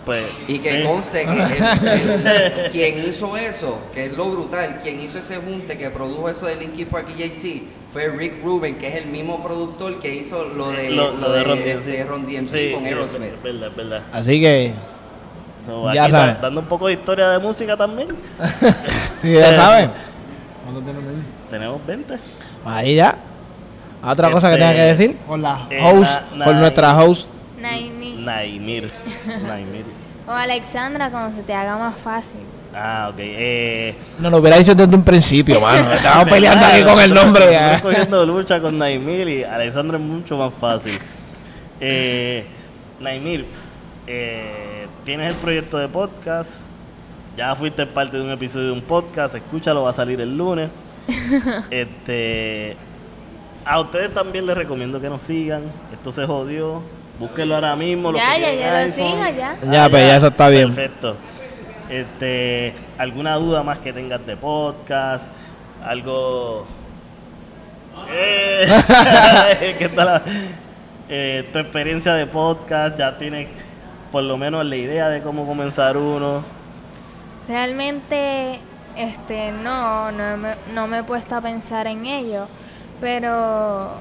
pues... 0.06 0.24
Y 0.46 0.58
que 0.58 0.76
sí. 0.78 0.82
conste 0.84 1.26
que 1.26 1.32
el- 1.32 2.26
el- 2.26 2.70
quien 2.72 3.08
hizo 3.08 3.36
eso, 3.36 3.80
que 3.92 4.06
es 4.06 4.16
lo 4.16 4.30
brutal, 4.30 4.78
quien 4.82 5.00
hizo 5.00 5.18
ese 5.18 5.36
junte 5.36 5.76
que 5.76 5.90
produjo 5.90 6.28
eso 6.28 6.46
de 6.46 6.56
Linkin 6.56 6.86
Park 6.86 7.08
y 7.16 7.18
Jay-Z 7.20 7.64
fue 7.94 8.08
Rick 8.10 8.42
Rubin, 8.44 8.76
que 8.76 8.88
es 8.88 8.96
el 8.96 9.06
mismo 9.06 9.40
productor 9.42 10.00
que 10.00 10.12
hizo 10.14 10.44
lo 10.44 10.70
de, 10.72 10.90
lo, 10.90 11.12
lo 11.12 11.16
lo 11.18 11.32
de 11.32 11.44
Ron 11.44 11.58
DMC, 11.60 11.84
de 11.84 12.04
Ron 12.04 12.26
DMC 12.26 12.48
Sí, 12.50 12.72
con 12.74 12.84
Aerosmith. 12.84 13.32
Es 13.34 13.42
verdad, 13.42 13.68
es 13.68 13.76
verdad. 13.76 14.02
Así 14.12 14.40
que, 14.40 14.74
So, 15.64 15.90
Ya 15.94 16.10
saben. 16.10 16.34
da- 16.34 16.40
dando 16.42 16.60
un 16.60 16.66
poco 16.66 16.88
de 16.88 16.94
historia 16.94 17.30
de 17.30 17.38
música 17.38 17.74
también. 17.76 18.08
sí, 19.22 19.32
ya 19.32 19.54
saben. 19.56 19.90
Tenemos 21.50 21.86
20. 21.86 22.18
Ahí 22.66 22.96
ya. 22.96 23.16
Otra 24.04 24.30
cosa 24.30 24.48
que 24.48 24.54
Este, 24.54 24.66
tenga 24.66 24.74
que 24.74 24.82
decir 24.88 25.16
con 25.26 25.40
la 25.40 25.66
eh, 25.70 25.78
host, 25.82 26.20
na- 26.34 26.44
con 26.44 26.54
na- 26.54 26.60
nuestra 26.60 26.98
host. 26.98 27.28
Naimi. 27.60 28.16
Naimir. 28.18 28.90
Naimir. 29.46 29.84
O 30.28 30.32
Alexandra, 30.32 31.10
como 31.10 31.34
se 31.34 31.42
te 31.42 31.54
haga 31.54 31.78
más 31.78 31.96
fácil. 31.96 32.40
Ah, 32.74 33.08
ok. 33.12 33.18
Eh, 33.18 33.94
No 34.18 34.30
lo 34.30 34.38
hubiera 34.38 34.58
dicho 34.58 34.74
desde 34.74 34.94
un 34.94 35.04
principio, 35.04 35.60
mano. 35.60 35.92
Estamos 35.94 36.28
peleando 36.28 36.66
aquí 36.66 36.82
con 36.82 37.00
el 37.00 37.14
nombre. 37.14 37.54
Estoy 37.54 37.92
cogiendo 37.92 38.26
lucha 38.26 38.60
con 38.60 38.78
Naimir 38.78 39.28
y 39.28 39.44
Alexandra 39.44 39.96
es 39.96 40.02
mucho 40.02 40.36
más 40.36 40.52
fácil. 40.60 40.92
Eh, 41.80 42.44
Naimir, 43.00 43.46
eh, 44.06 44.86
tienes 45.04 45.30
el 45.30 45.36
proyecto 45.36 45.78
de 45.78 45.88
podcast. 45.88 46.50
Ya 47.36 47.54
fuiste 47.54 47.86
parte 47.86 48.16
de 48.16 48.22
un 48.22 48.30
episodio 48.30 48.66
de 48.66 48.72
un 48.72 48.82
podcast. 48.82 49.34
Escúchalo, 49.34 49.82
va 49.82 49.90
a 49.90 49.94
salir 49.94 50.20
el 50.20 50.36
lunes. 50.36 50.70
este, 51.70 52.76
a 53.64 53.80
ustedes 53.80 54.12
también 54.12 54.46
les 54.46 54.56
recomiendo 54.56 55.00
que 55.00 55.08
nos 55.08 55.22
sigan. 55.22 55.62
Esto 55.92 56.10
se 56.12 56.26
jodió. 56.26 56.82
Búsquenlo 57.18 57.54
ahora 57.54 57.76
mismo. 57.76 58.12
Ya, 58.12 58.34
que 58.34 58.40
ya, 58.40 58.54
ya 58.54 58.84
lo 58.84 58.92
sigo, 58.92 59.24
ya. 59.36 59.56
Ya, 59.70 59.88
pues, 59.88 60.08
ya 60.08 60.16
eso 60.16 60.26
está 60.26 60.48
bien. 60.48 60.74
Perfecto. 60.74 61.16
Este, 61.88 62.74
¿Alguna 62.96 63.34
duda 63.34 63.62
más 63.62 63.78
que 63.78 63.92
tengas 63.92 64.24
de 64.26 64.36
podcast? 64.36 65.26
Algo... 65.84 66.66
Eh, 68.10 68.66
¿qué 69.78 69.88
tal? 69.88 70.22
Eh, 71.08 71.48
tu 71.52 71.58
experiencia 71.58 72.14
de 72.14 72.26
podcast, 72.26 72.98
ya 72.98 73.16
tienes 73.18 73.48
por 74.10 74.24
lo 74.24 74.36
menos 74.36 74.64
la 74.64 74.76
idea 74.76 75.08
de 75.08 75.22
cómo 75.22 75.46
comenzar 75.46 75.96
uno. 75.96 76.42
Realmente, 77.46 78.58
este, 78.96 79.52
no, 79.52 80.10
no 80.10 80.36
me, 80.36 80.54
no 80.72 80.86
me 80.86 81.00
he 81.00 81.02
puesto 81.02 81.36
a 81.36 81.40
pensar 81.40 81.86
en 81.86 82.06
ello, 82.06 82.46
pero 83.00 83.92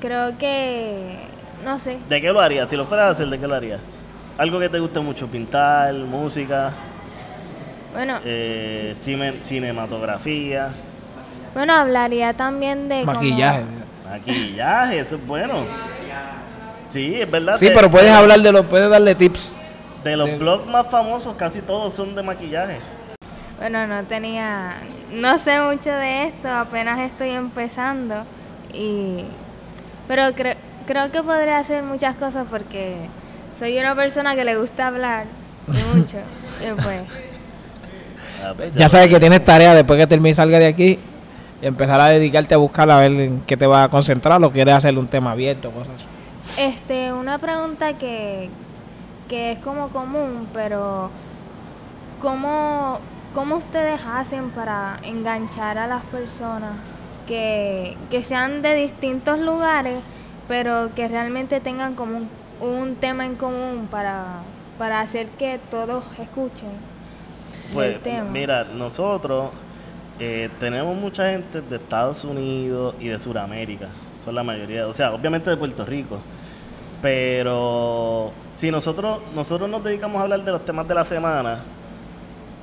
creo 0.00 0.38
que, 0.38 1.18
no 1.64 1.78
sé, 1.78 1.98
¿De 2.08 2.20
qué 2.20 2.32
lo 2.32 2.40
harías? 2.40 2.68
Si 2.68 2.76
lo 2.76 2.84
fueras 2.86 3.08
a 3.08 3.10
hacer, 3.10 3.28
¿de 3.28 3.38
qué 3.38 3.46
lo 3.46 3.54
harías? 3.54 3.80
Algo 4.38 4.60
que 4.60 4.68
te 4.68 4.78
guste 4.78 5.00
mucho, 5.00 5.26
pintar, 5.26 5.92
música, 5.94 6.72
bueno, 7.94 8.18
eh, 8.24 8.94
cine- 9.00 9.40
cinematografía, 9.42 10.68
bueno, 11.54 11.72
hablaría 11.74 12.34
también 12.34 12.88
de 12.88 13.00
como- 13.00 13.14
Maquillaje. 13.14 13.62
maquillaje, 14.10 14.98
eso 14.98 15.14
es 15.16 15.26
bueno. 15.26 15.64
Sí, 16.88 17.20
es 17.20 17.30
verdad. 17.30 17.56
Sí, 17.56 17.66
de- 17.68 17.72
pero 17.72 17.90
puedes 17.90 18.10
de- 18.10 18.16
hablar 18.16 18.40
de 18.40 18.52
los, 18.52 18.66
puedes 18.66 18.90
darle 18.90 19.14
tips. 19.14 19.56
De 20.04 20.16
los 20.16 20.28
de- 20.28 20.38
blogs 20.38 20.66
más 20.68 20.86
famosos, 20.88 21.34
casi 21.36 21.60
todos 21.60 21.92
son 21.94 22.14
de 22.14 22.22
maquillaje. 22.22 22.78
Bueno, 23.58 23.86
no 23.86 24.02
tenía, 24.04 24.74
no 25.10 25.38
sé 25.38 25.60
mucho 25.60 25.90
de 25.90 26.24
esto, 26.26 26.48
apenas 26.50 26.98
estoy 27.00 27.30
empezando 27.30 28.24
y, 28.72 29.24
pero 30.08 30.24
cre- 30.34 30.56
creo 30.86 31.10
que 31.10 31.22
podría 31.22 31.58
hacer 31.58 31.82
muchas 31.82 32.16
cosas 32.16 32.46
porque 32.50 32.96
soy 33.58 33.78
una 33.78 33.94
persona 33.94 34.34
que 34.34 34.44
le 34.44 34.56
gusta 34.56 34.88
hablar 34.88 35.24
y 35.68 35.70
mucho 35.96 36.18
y 36.60 36.82
pues, 36.82 37.02
Ya 38.74 38.88
sabes 38.88 39.08
que 39.08 39.18
tienes 39.18 39.44
tarea 39.44 39.74
después 39.74 39.98
que 39.98 40.06
termine 40.06 40.34
salga 40.34 40.58
de 40.58 40.66
aquí 40.66 40.98
y 41.62 41.66
empezar 41.66 42.00
a 42.00 42.08
dedicarte 42.08 42.54
a 42.54 42.58
buscar 42.58 42.90
a 42.90 43.00
ver 43.00 43.12
en 43.12 43.42
qué 43.46 43.56
te 43.56 43.66
vas 43.66 43.86
a 43.86 43.88
concentrar 43.88 44.42
o 44.42 44.50
quieres 44.50 44.74
hacer 44.74 44.98
un 44.98 45.06
tema 45.08 45.32
abierto, 45.32 45.70
cosas 45.70 45.92
así. 45.96 46.06
este, 46.60 47.12
una 47.12 47.38
pregunta 47.38 47.94
que, 47.94 48.50
que 49.28 49.52
es 49.52 49.58
como 49.60 49.88
común, 49.88 50.48
pero 50.52 51.10
¿cómo, 52.20 52.98
cómo 53.34 53.56
ustedes 53.56 54.00
hacen 54.06 54.50
para 54.50 54.98
enganchar 55.02 55.78
a 55.78 55.86
las 55.86 56.02
personas 56.04 56.72
que, 57.26 57.96
que 58.10 58.24
sean 58.24 58.60
de 58.60 58.74
distintos 58.74 59.38
lugares, 59.38 59.98
pero 60.48 60.90
que 60.94 61.08
realmente 61.08 61.60
tengan 61.60 61.94
como 61.94 62.18
un, 62.18 62.28
un 62.60 62.96
tema 62.96 63.24
en 63.24 63.36
común 63.36 63.88
para, 63.90 64.42
para 64.78 65.00
hacer 65.00 65.28
que 65.38 65.58
todos 65.70 66.04
escuchen 66.18 66.93
Pues 67.72 68.02
tema? 68.02 68.24
mira, 68.30 68.64
nosotros 68.64 69.50
eh, 70.18 70.48
tenemos 70.60 70.96
mucha 70.96 71.30
gente 71.30 71.60
de 71.60 71.76
Estados 71.76 72.24
Unidos 72.24 72.94
y 73.00 73.08
de 73.08 73.18
Sudamérica, 73.18 73.88
son 74.24 74.34
la 74.34 74.42
mayoría, 74.42 74.86
o 74.86 74.94
sea, 74.94 75.12
obviamente 75.12 75.50
de 75.50 75.56
Puerto 75.56 75.84
Rico. 75.84 76.18
Pero 77.02 78.32
si 78.54 78.70
nosotros 78.70 79.18
nosotros 79.34 79.68
nos 79.68 79.84
dedicamos 79.84 80.20
a 80.20 80.22
hablar 80.22 80.42
de 80.42 80.52
los 80.52 80.64
temas 80.64 80.88
de 80.88 80.94
la 80.94 81.04
semana, 81.04 81.58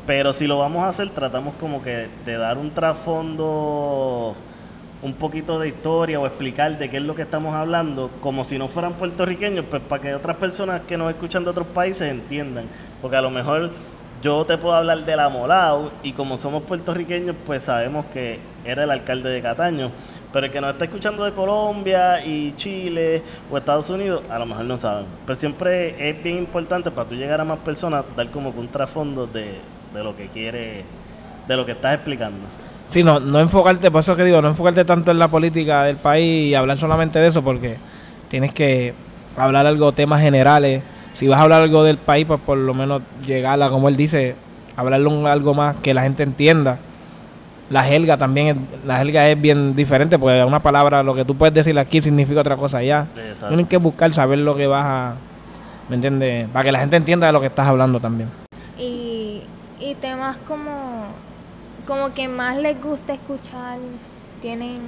pero 0.08 0.34
si 0.34 0.48
lo 0.48 0.58
vamos 0.58 0.84
a 0.84 0.90
hacer 0.90 1.10
tratamos 1.12 1.54
como 1.60 1.84
que 1.84 2.08
de 2.26 2.38
dar 2.38 2.58
un 2.58 2.72
trasfondo 2.72 4.36
un 5.02 5.14
poquito 5.14 5.60
de 5.60 5.70
historia 5.70 6.20
o 6.20 6.28
explicar 6.28 6.78
de 6.78 6.90
qué 6.90 6.98
es 6.98 7.04
lo 7.04 7.16
que 7.16 7.24
estamos 7.24 7.56
hablando, 7.56 8.12
como 8.22 8.44
si 8.44 8.58
no 8.58 8.68
fueran 8.68 8.94
puertorriqueños, 8.94 9.66
pues 9.70 9.82
para 9.82 10.02
que 10.02 10.14
otras 10.14 10.38
personas 10.38 10.82
que 10.82 10.98
nos 10.98 11.10
escuchan 11.12 11.44
de 11.44 11.50
otros 11.50 11.68
países 11.68 12.10
entiendan. 12.10 12.66
Porque 13.02 13.18
a 13.18 13.22
lo 13.22 13.32
mejor 13.32 13.72
yo 14.22 14.46
te 14.46 14.58
puedo 14.58 14.76
hablar 14.76 15.04
de 15.06 15.16
la 15.16 15.30
Molao 15.30 15.92
y 16.04 16.14
como 16.14 16.38
somos 16.38 16.64
puertorriqueños, 16.64 17.36
pues 17.46 17.64
sabemos 17.64 18.06
que 18.14 18.40
era 18.64 18.84
el 18.84 18.92
alcalde 18.92 19.30
de 19.30 19.42
Cataño. 19.42 19.92
Pero 20.32 20.46
el 20.46 20.52
que 20.52 20.62
nos 20.62 20.72
está 20.72 20.86
escuchando 20.86 21.26
de 21.26 21.34
Colombia 21.34 22.26
y 22.26 22.54
Chile 22.56 23.22
o 23.52 23.58
Estados 23.58 23.90
Unidos, 23.90 24.22
a 24.30 24.40
lo 24.40 24.46
mejor 24.46 24.66
no 24.66 24.78
saben. 24.78 25.06
Pero 25.26 25.38
siempre 25.38 26.10
es 26.10 26.24
bien 26.24 26.38
importante 26.38 26.90
para 26.92 27.10
tú 27.10 27.16
llegar 27.16 27.42
a 27.42 27.44
más 27.44 27.60
personas, 27.60 28.06
dar 28.16 28.30
como 28.30 28.54
que 28.54 28.60
un 28.60 28.70
trasfondo 28.70 29.28
de, 29.28 29.56
de 29.94 30.04
lo 30.04 30.16
que 30.16 30.28
quiere, 30.28 30.84
de 31.48 31.58
lo 31.58 31.66
que 31.66 31.74
estás 31.74 31.96
explicando. 31.96 32.40
Sí, 32.88 33.04
no, 33.04 33.20
no 33.20 33.40
enfocarte, 33.40 33.90
por 33.90 34.02
eso 34.02 34.16
que 34.16 34.24
digo, 34.24 34.42
no 34.42 34.50
enfocarte 34.50 34.86
tanto 34.86 35.12
en 35.12 35.20
la 35.20 35.30
política 35.30 35.84
del 35.84 35.98
país 35.98 36.50
y 36.52 36.56
hablar 36.56 36.78
solamente 36.78 37.20
de 37.20 37.28
eso, 37.28 37.42
porque 37.42 37.78
tienes 38.30 38.54
que 38.54 38.94
hablar 39.38 39.66
algo, 39.66 39.92
temas 39.92 40.22
generales. 40.22 40.84
Si 41.14 41.28
vas 41.28 41.40
a 41.40 41.44
hablar 41.44 41.62
algo 41.62 41.84
del 41.84 41.98
país, 41.98 42.26
pues 42.26 42.40
por 42.40 42.58
lo 42.58 42.74
menos 42.74 43.02
llegar 43.26 43.62
a, 43.62 43.70
como 43.70 43.90
él 43.90 43.96
dice, 43.98 44.36
hablarlo 44.76 45.10
un- 45.10 45.28
algo 45.28 45.54
más 45.54 45.76
que 45.78 45.94
la 45.94 46.04
gente 46.04 46.24
entienda. 46.24 46.80
La 47.70 47.84
jerga 47.84 48.18
también, 48.18 48.48
es- 48.48 48.86
la 48.86 48.98
jerga 48.98 49.28
es 49.30 49.40
bien 49.40 49.76
diferente, 49.76 50.18
porque 50.20 50.44
una 50.44 50.60
palabra, 50.60 51.04
lo 51.04 51.14
que 51.16 51.24
tú 51.26 51.36
puedes 51.36 51.54
decir 51.54 51.78
aquí 51.80 52.02
significa 52.02 52.42
otra 52.42 52.58
cosa 52.58 52.78
allá. 52.80 53.08
Exacto. 53.16 53.48
Tienes 53.50 53.68
que 53.68 53.78
buscar 53.78 54.14
saber 54.14 54.40
lo 54.40 54.56
que 54.56 54.68
vas 54.68 54.86
a, 54.86 55.14
¿me 55.90 55.96
entiendes? 55.96 56.48
Para 56.50 56.66
que 56.66 56.72
la 56.72 56.80
gente 56.80 56.96
entienda 56.96 57.28
de 57.28 57.34
lo 57.34 57.40
que 57.42 57.48
estás 57.48 57.68
hablando 57.68 58.00
también. 58.00 58.30
Y, 58.78 59.42
y 59.80 59.96
temas 60.02 60.38
como, 60.48 61.06
como 61.88 62.14
que 62.14 62.28
más 62.28 62.58
les 62.58 62.82
gusta 62.82 63.14
escuchar, 63.14 63.78
¿tienen 64.42 64.80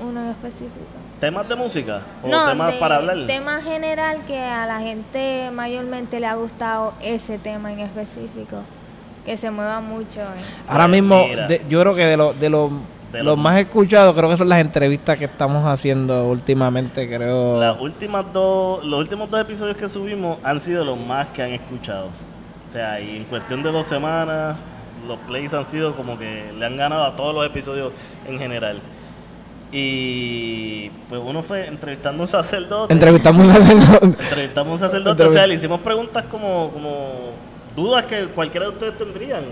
uno 0.00 0.30
específico? 0.30 1.01
¿Temas 1.22 1.48
de 1.48 1.54
música? 1.54 2.00
¿O 2.20 2.26
no, 2.26 2.48
temas 2.48 2.72
de- 2.72 2.78
para 2.80 2.96
hablar? 2.96 3.16
tema 3.28 3.62
general 3.62 4.22
que 4.26 4.40
a 4.40 4.66
la 4.66 4.80
gente 4.80 5.52
mayormente 5.52 6.18
le 6.18 6.26
ha 6.26 6.34
gustado 6.34 6.94
ese 7.00 7.38
tema 7.38 7.72
en 7.72 7.78
específico. 7.78 8.56
Que 9.24 9.36
se 9.38 9.48
mueva 9.52 9.80
mucho. 9.80 10.18
eh. 10.18 10.42
Ahora 10.66 10.88
mismo, 10.88 11.14
de- 11.46 11.62
yo 11.68 11.80
creo 11.80 11.94
que 11.94 12.06
de 12.06 12.16
los 12.16 12.40
de 12.40 12.50
los 12.50 12.72
De 13.12 13.18
los 13.18 13.36
los- 13.36 13.38
más 13.38 13.56
escuchados, 13.60 14.16
creo 14.16 14.30
que 14.30 14.36
son 14.36 14.48
las 14.48 14.58
entrevistas 14.60 15.16
que 15.16 15.26
estamos 15.26 15.64
haciendo 15.64 16.26
últimamente, 16.26 17.06
creo. 17.06 17.60
Las 17.60 17.80
últimas 17.80 18.24
dos, 18.32 18.84
los 18.84 18.98
últimos 18.98 19.30
dos 19.30 19.40
episodios 19.42 19.76
que 19.76 19.88
subimos 19.88 20.38
han 20.42 20.58
sido 20.58 20.84
los 20.84 20.98
más 20.98 21.28
que 21.28 21.44
han 21.44 21.52
escuchado. 21.52 22.06
O 22.68 22.72
sea, 22.72 22.98
y 23.00 23.18
en 23.18 23.24
cuestión 23.26 23.62
de 23.62 23.70
dos 23.70 23.86
semanas, 23.86 24.56
los 25.06 25.20
plays 25.20 25.54
han 25.54 25.66
sido 25.66 25.94
como 25.94 26.18
que 26.18 26.52
le 26.58 26.66
han 26.66 26.76
ganado 26.76 27.04
a 27.04 27.14
todos 27.14 27.32
los 27.32 27.46
episodios 27.46 27.92
en 28.26 28.40
general. 28.40 28.80
Y 29.74 30.90
pues 31.08 31.20
uno 31.24 31.42
fue 31.42 31.66
entrevistando 31.66 32.22
a 32.22 32.24
un 32.24 32.28
sacerdote. 32.28 32.92
Entrevistamos 32.92 33.48
a 33.48 33.54
sacerdote. 33.54 34.06
entrevistamos 34.22 34.68
a 34.68 34.72
un 34.72 34.78
sacerdote, 34.90 35.24
o 35.24 35.30
sea, 35.32 35.46
le 35.46 35.54
hicimos 35.54 35.80
preguntas 35.80 36.24
como, 36.30 36.70
como 36.70 37.08
dudas 37.74 38.04
que 38.04 38.26
cualquiera 38.26 38.66
de 38.66 38.72
ustedes 38.72 38.98
tendrían. 38.98 39.44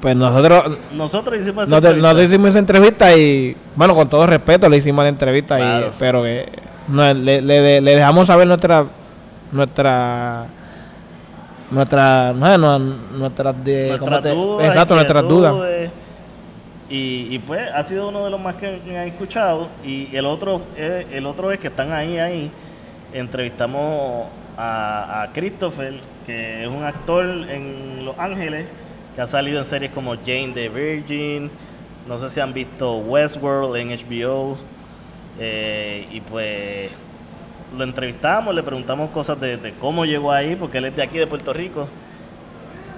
Pues 0.00 0.16
nosotros 0.16 0.78
Nosotros 0.94 1.38
hicimos 1.40 1.64
esa 1.64 1.76
nosotros, 1.76 1.76
entrevista. 1.96 2.02
nosotros 2.08 2.24
hicimos 2.30 2.48
esa 2.50 2.58
entrevista 2.60 3.16
y, 3.16 3.56
bueno, 3.76 3.94
con 3.94 4.08
todo 4.08 4.26
respeto 4.26 4.68
le 4.68 4.76
hicimos 4.78 5.02
la 5.04 5.08
entrevista, 5.08 5.58
y, 5.60 5.90
pero 5.98 6.22
que 6.22 6.48
no, 6.88 7.12
le, 7.12 7.42
le- 7.42 7.80
le 7.80 7.96
dejamos 7.96 8.26
saber 8.28 8.46
nuestra 8.46 8.86
nuestra 9.52 10.46
nuestra 11.72 12.32
no, 12.32 12.78
nuestras 12.78 13.64
de, 13.64 13.96
¿cómo 13.98 14.10
nuestras 14.10 14.34
dudas, 14.34 14.66
exacto 14.68 14.94
nuestras 14.94 15.22
dudas. 15.28 15.54
Y, 16.92 17.38
pues 17.46 17.70
ha 17.72 17.84
sido 17.84 18.08
uno 18.08 18.24
de 18.24 18.30
los 18.30 18.40
más 18.40 18.56
que, 18.56 18.80
que 18.84 18.98
han 18.98 19.06
escuchado. 19.06 19.68
Y 19.84 20.14
el 20.14 20.26
otro, 20.26 20.60
es, 20.76 21.06
el 21.12 21.24
otro 21.24 21.52
es 21.52 21.60
que 21.60 21.68
están 21.68 21.92
ahí, 21.92 22.18
ahí. 22.18 22.50
Entrevistamos 23.12 24.26
a, 24.56 25.22
a 25.22 25.32
Christopher, 25.32 26.00
que 26.26 26.64
es 26.64 26.68
un 26.68 26.82
actor 26.82 27.24
en 27.24 28.04
Los 28.04 28.18
Ángeles, 28.18 28.66
que 29.14 29.20
ha 29.20 29.26
salido 29.28 29.60
en 29.60 29.64
series 29.64 29.92
como 29.92 30.16
Jane 30.16 30.50
the 30.52 30.68
Virgin. 30.68 31.48
No 32.08 32.18
sé 32.18 32.28
si 32.28 32.40
han 32.40 32.52
visto 32.52 32.98
Westworld 32.98 33.76
en 33.76 33.90
HBO. 33.90 34.58
Eh, 35.38 36.08
y 36.10 36.20
pues 36.20 36.90
lo 37.76 37.84
entrevistamos, 37.84 38.52
le 38.52 38.64
preguntamos 38.64 39.10
cosas 39.10 39.40
de, 39.40 39.56
de 39.56 39.72
cómo 39.74 40.04
llegó 40.04 40.32
ahí, 40.32 40.56
porque 40.56 40.78
él 40.78 40.86
es 40.86 40.96
de 40.96 41.04
aquí 41.04 41.18
de 41.18 41.28
Puerto 41.28 41.52
Rico 41.52 41.86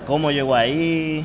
cómo 0.07 0.31
llegó 0.31 0.55
ahí, 0.55 1.25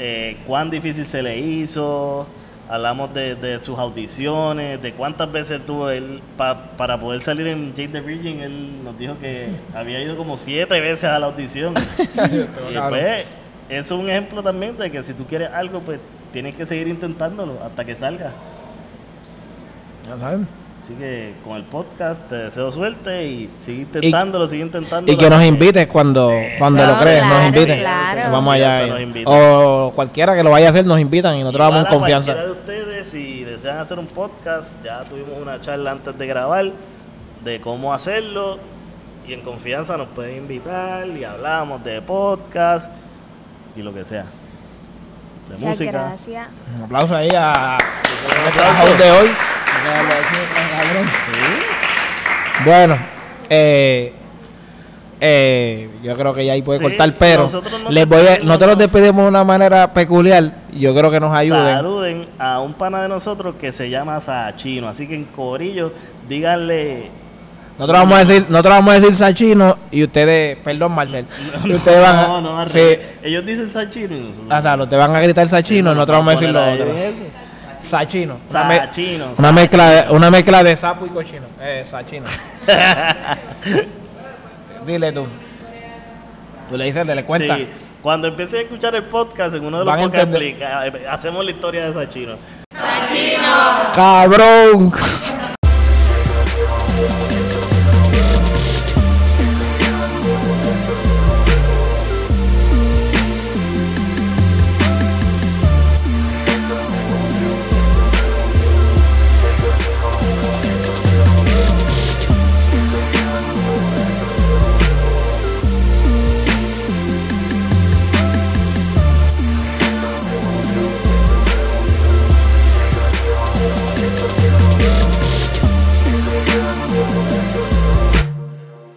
eh, 0.00 0.38
cuán 0.46 0.70
difícil 0.70 1.04
se 1.06 1.22
le 1.22 1.38
hizo, 1.38 2.26
hablamos 2.68 3.12
de, 3.14 3.34
de 3.36 3.62
sus 3.62 3.78
audiciones, 3.78 4.80
de 4.82 4.92
cuántas 4.94 5.30
veces 5.30 5.64
tuvo 5.66 5.90
él 5.90 6.20
pa- 6.36 6.70
para 6.76 6.98
poder 6.98 7.20
salir 7.20 7.46
en 7.46 7.72
Jane 7.76 7.88
the 7.88 8.00
Virgin, 8.00 8.40
él 8.40 8.82
nos 8.82 8.98
dijo 8.98 9.16
que 9.20 9.48
había 9.74 10.00
ido 10.02 10.16
como 10.16 10.36
siete 10.36 10.80
veces 10.80 11.04
a 11.04 11.18
la 11.18 11.26
audición. 11.26 11.74
y 12.14 12.78
pues, 12.88 13.24
eso 13.68 13.94
es 13.94 14.00
un 14.00 14.08
ejemplo 14.10 14.42
también 14.42 14.76
de 14.76 14.90
que 14.90 15.02
si 15.02 15.12
tú 15.14 15.24
quieres 15.26 15.50
algo, 15.52 15.80
pues 15.80 16.00
tienes 16.32 16.56
que 16.56 16.64
seguir 16.66 16.88
intentándolo 16.88 17.58
hasta 17.64 17.84
que 17.84 17.94
salga. 17.94 18.32
Ya 20.08 20.16
saben. 20.16 20.48
Así 20.90 20.98
que 20.98 21.34
con 21.44 21.56
el 21.56 21.62
podcast 21.62 22.20
te 22.28 22.34
deseo 22.34 22.72
suerte 22.72 23.24
y 23.24 23.48
sigue 23.60 23.82
intentándolo, 23.82 24.46
sigue 24.48 24.62
intentándolo. 24.62 25.12
y 25.12 25.16
que 25.16 25.30
nos 25.30 25.40
invites 25.44 25.86
cuando 25.86 26.32
cuando 26.58 26.84
No, 26.84 26.92
lo 26.94 26.98
crees 26.98 27.22
nos 27.22 27.30
claro, 27.30 27.46
invites 27.46 27.78
claro. 27.78 28.32
vamos 28.32 28.54
allá 28.54 28.86
o 29.26 29.92
cualquiera 29.94 30.34
que 30.34 30.42
lo 30.42 30.50
vaya 30.50 30.66
a 30.66 30.70
hacer 30.70 30.84
nos 30.84 30.98
invitan 30.98 31.36
y 31.36 31.40
nosotros 31.44 31.60
Y 31.60 31.70
vamos 31.70 31.78
en 31.78 31.84
para 31.84 31.96
confianza 31.96 32.32
cualquiera 32.32 32.54
de 32.54 32.60
ustedes, 32.60 33.08
si 33.08 33.44
desean 33.44 33.78
hacer 33.78 34.00
un 34.00 34.06
podcast, 34.08 34.72
ya 34.84 35.04
tuvimos 35.04 35.34
una 35.40 35.60
charla 35.60 35.92
antes 35.92 36.18
de 36.18 36.26
grabar 36.26 36.72
de 37.44 37.60
cómo 37.60 37.94
hacerlo 37.94 38.58
y 39.28 39.32
en 39.34 39.42
confianza 39.42 39.96
nos 39.96 40.08
pueden 40.08 40.38
invitar 40.38 41.06
y 41.06 41.22
hablamos 41.22 41.84
de 41.84 42.02
podcast 42.02 42.90
y 43.76 43.82
lo 43.82 43.94
que 43.94 44.04
sea. 44.04 44.24
De 45.48 45.54
Muchas 45.54 45.68
música. 45.70 45.92
gracias. 45.92 46.48
un 46.76 46.82
aplauso 46.84 47.14
ahí 47.14 47.28
a 47.36 47.78
host 48.82 48.98
de 49.00 49.10
hoy 49.12 49.28
bueno 52.64 52.96
eh, 53.48 54.12
eh, 55.22 55.90
yo 56.02 56.16
creo 56.16 56.32
que 56.32 56.46
ya 56.46 56.54
ahí 56.54 56.62
puede 56.62 56.78
Sí, 56.78 56.84
cortar 56.84 57.14
pero 57.18 57.42
nos 57.42 57.92
les 57.92 58.06
voy 58.06 58.26
a, 58.26 58.38
nosotros 58.38 58.70
¿no? 58.70 58.76
despedimos 58.76 59.22
de 59.24 59.28
una 59.28 59.44
manera 59.44 59.92
peculiar 59.92 60.52
yo 60.72 60.94
creo 60.94 61.10
que 61.10 61.20
nos 61.20 61.36
ayuden 61.36 61.74
Saluden 61.74 62.26
a 62.38 62.60
un 62.60 62.72
pana 62.72 63.02
de 63.02 63.08
nosotros 63.08 63.56
que 63.60 63.70
se 63.72 63.90
llama 63.90 64.18
Sachino. 64.20 64.88
Así 64.88 65.06
que 65.06 65.14
en 65.14 65.24
Corillo, 65.24 65.92
díganle. 66.26 67.10
nosotros 67.78 67.98
vamos 67.98 68.16
a 68.16 68.24
decir 68.24 68.46
nosotros 68.48 68.74
vamos 68.76 68.94
a 68.94 69.00
decir 69.00 69.16
Sachino 69.16 69.76
y 69.90 70.04
ustedes 70.04 70.56
perdón 70.58 70.92
Marcel 70.92 71.26
y 71.64 71.74
ustedes 71.74 72.00
van 72.00 72.16
a, 72.16 72.22
no, 72.26 72.40
no, 72.40 72.68
sí. 72.68 72.80
Ellos 73.22 73.44
dicen 73.44 73.68
Sachino 73.68 74.16
y 74.16 74.20
nosotros. 74.20 74.58
o 74.58 74.62
sea, 74.62 74.88
te 74.88 74.96
van 74.96 75.16
a 75.16 75.20
gritar 75.20 75.48
Sachino 75.50 75.92
y 75.92 75.94
nosotros 75.94 76.18
vamos 76.18 76.32
a 76.34 76.36
decir 76.36 76.48
lo 76.50 76.72
otro 76.72 76.86
Sachino. 77.82 78.38
Una, 78.50 78.64
me- 78.64 78.76
Sachino. 78.78 79.34
una 79.36 79.52
mezcla 79.52 79.90
de, 79.90 80.10
una 80.10 80.30
mezcla 80.30 80.62
de 80.62 80.76
sapo 80.76 81.06
y 81.06 81.10
cochino. 81.10 81.46
Eh, 81.60 81.84
Sachino. 81.86 82.26
Dile 84.86 85.12
tú. 85.12 85.26
Tú 86.68 86.76
le 86.76 86.84
dices 86.84 87.06
le 87.06 87.24
cuenta. 87.24 87.56
Sí, 87.56 87.68
cuando 88.02 88.28
empiece 88.28 88.58
a 88.58 88.60
escuchar 88.62 88.94
el 88.94 89.04
podcast, 89.04 89.54
en 89.56 89.64
uno 89.64 89.80
de 89.80 89.84
los 89.84 89.96
podcasts 89.96 90.36
eh, 90.40 91.06
hacemos 91.10 91.44
la 91.44 91.50
historia 91.50 91.90
de 91.90 91.92
Sachino. 91.92 92.36
cabrón 93.94 94.92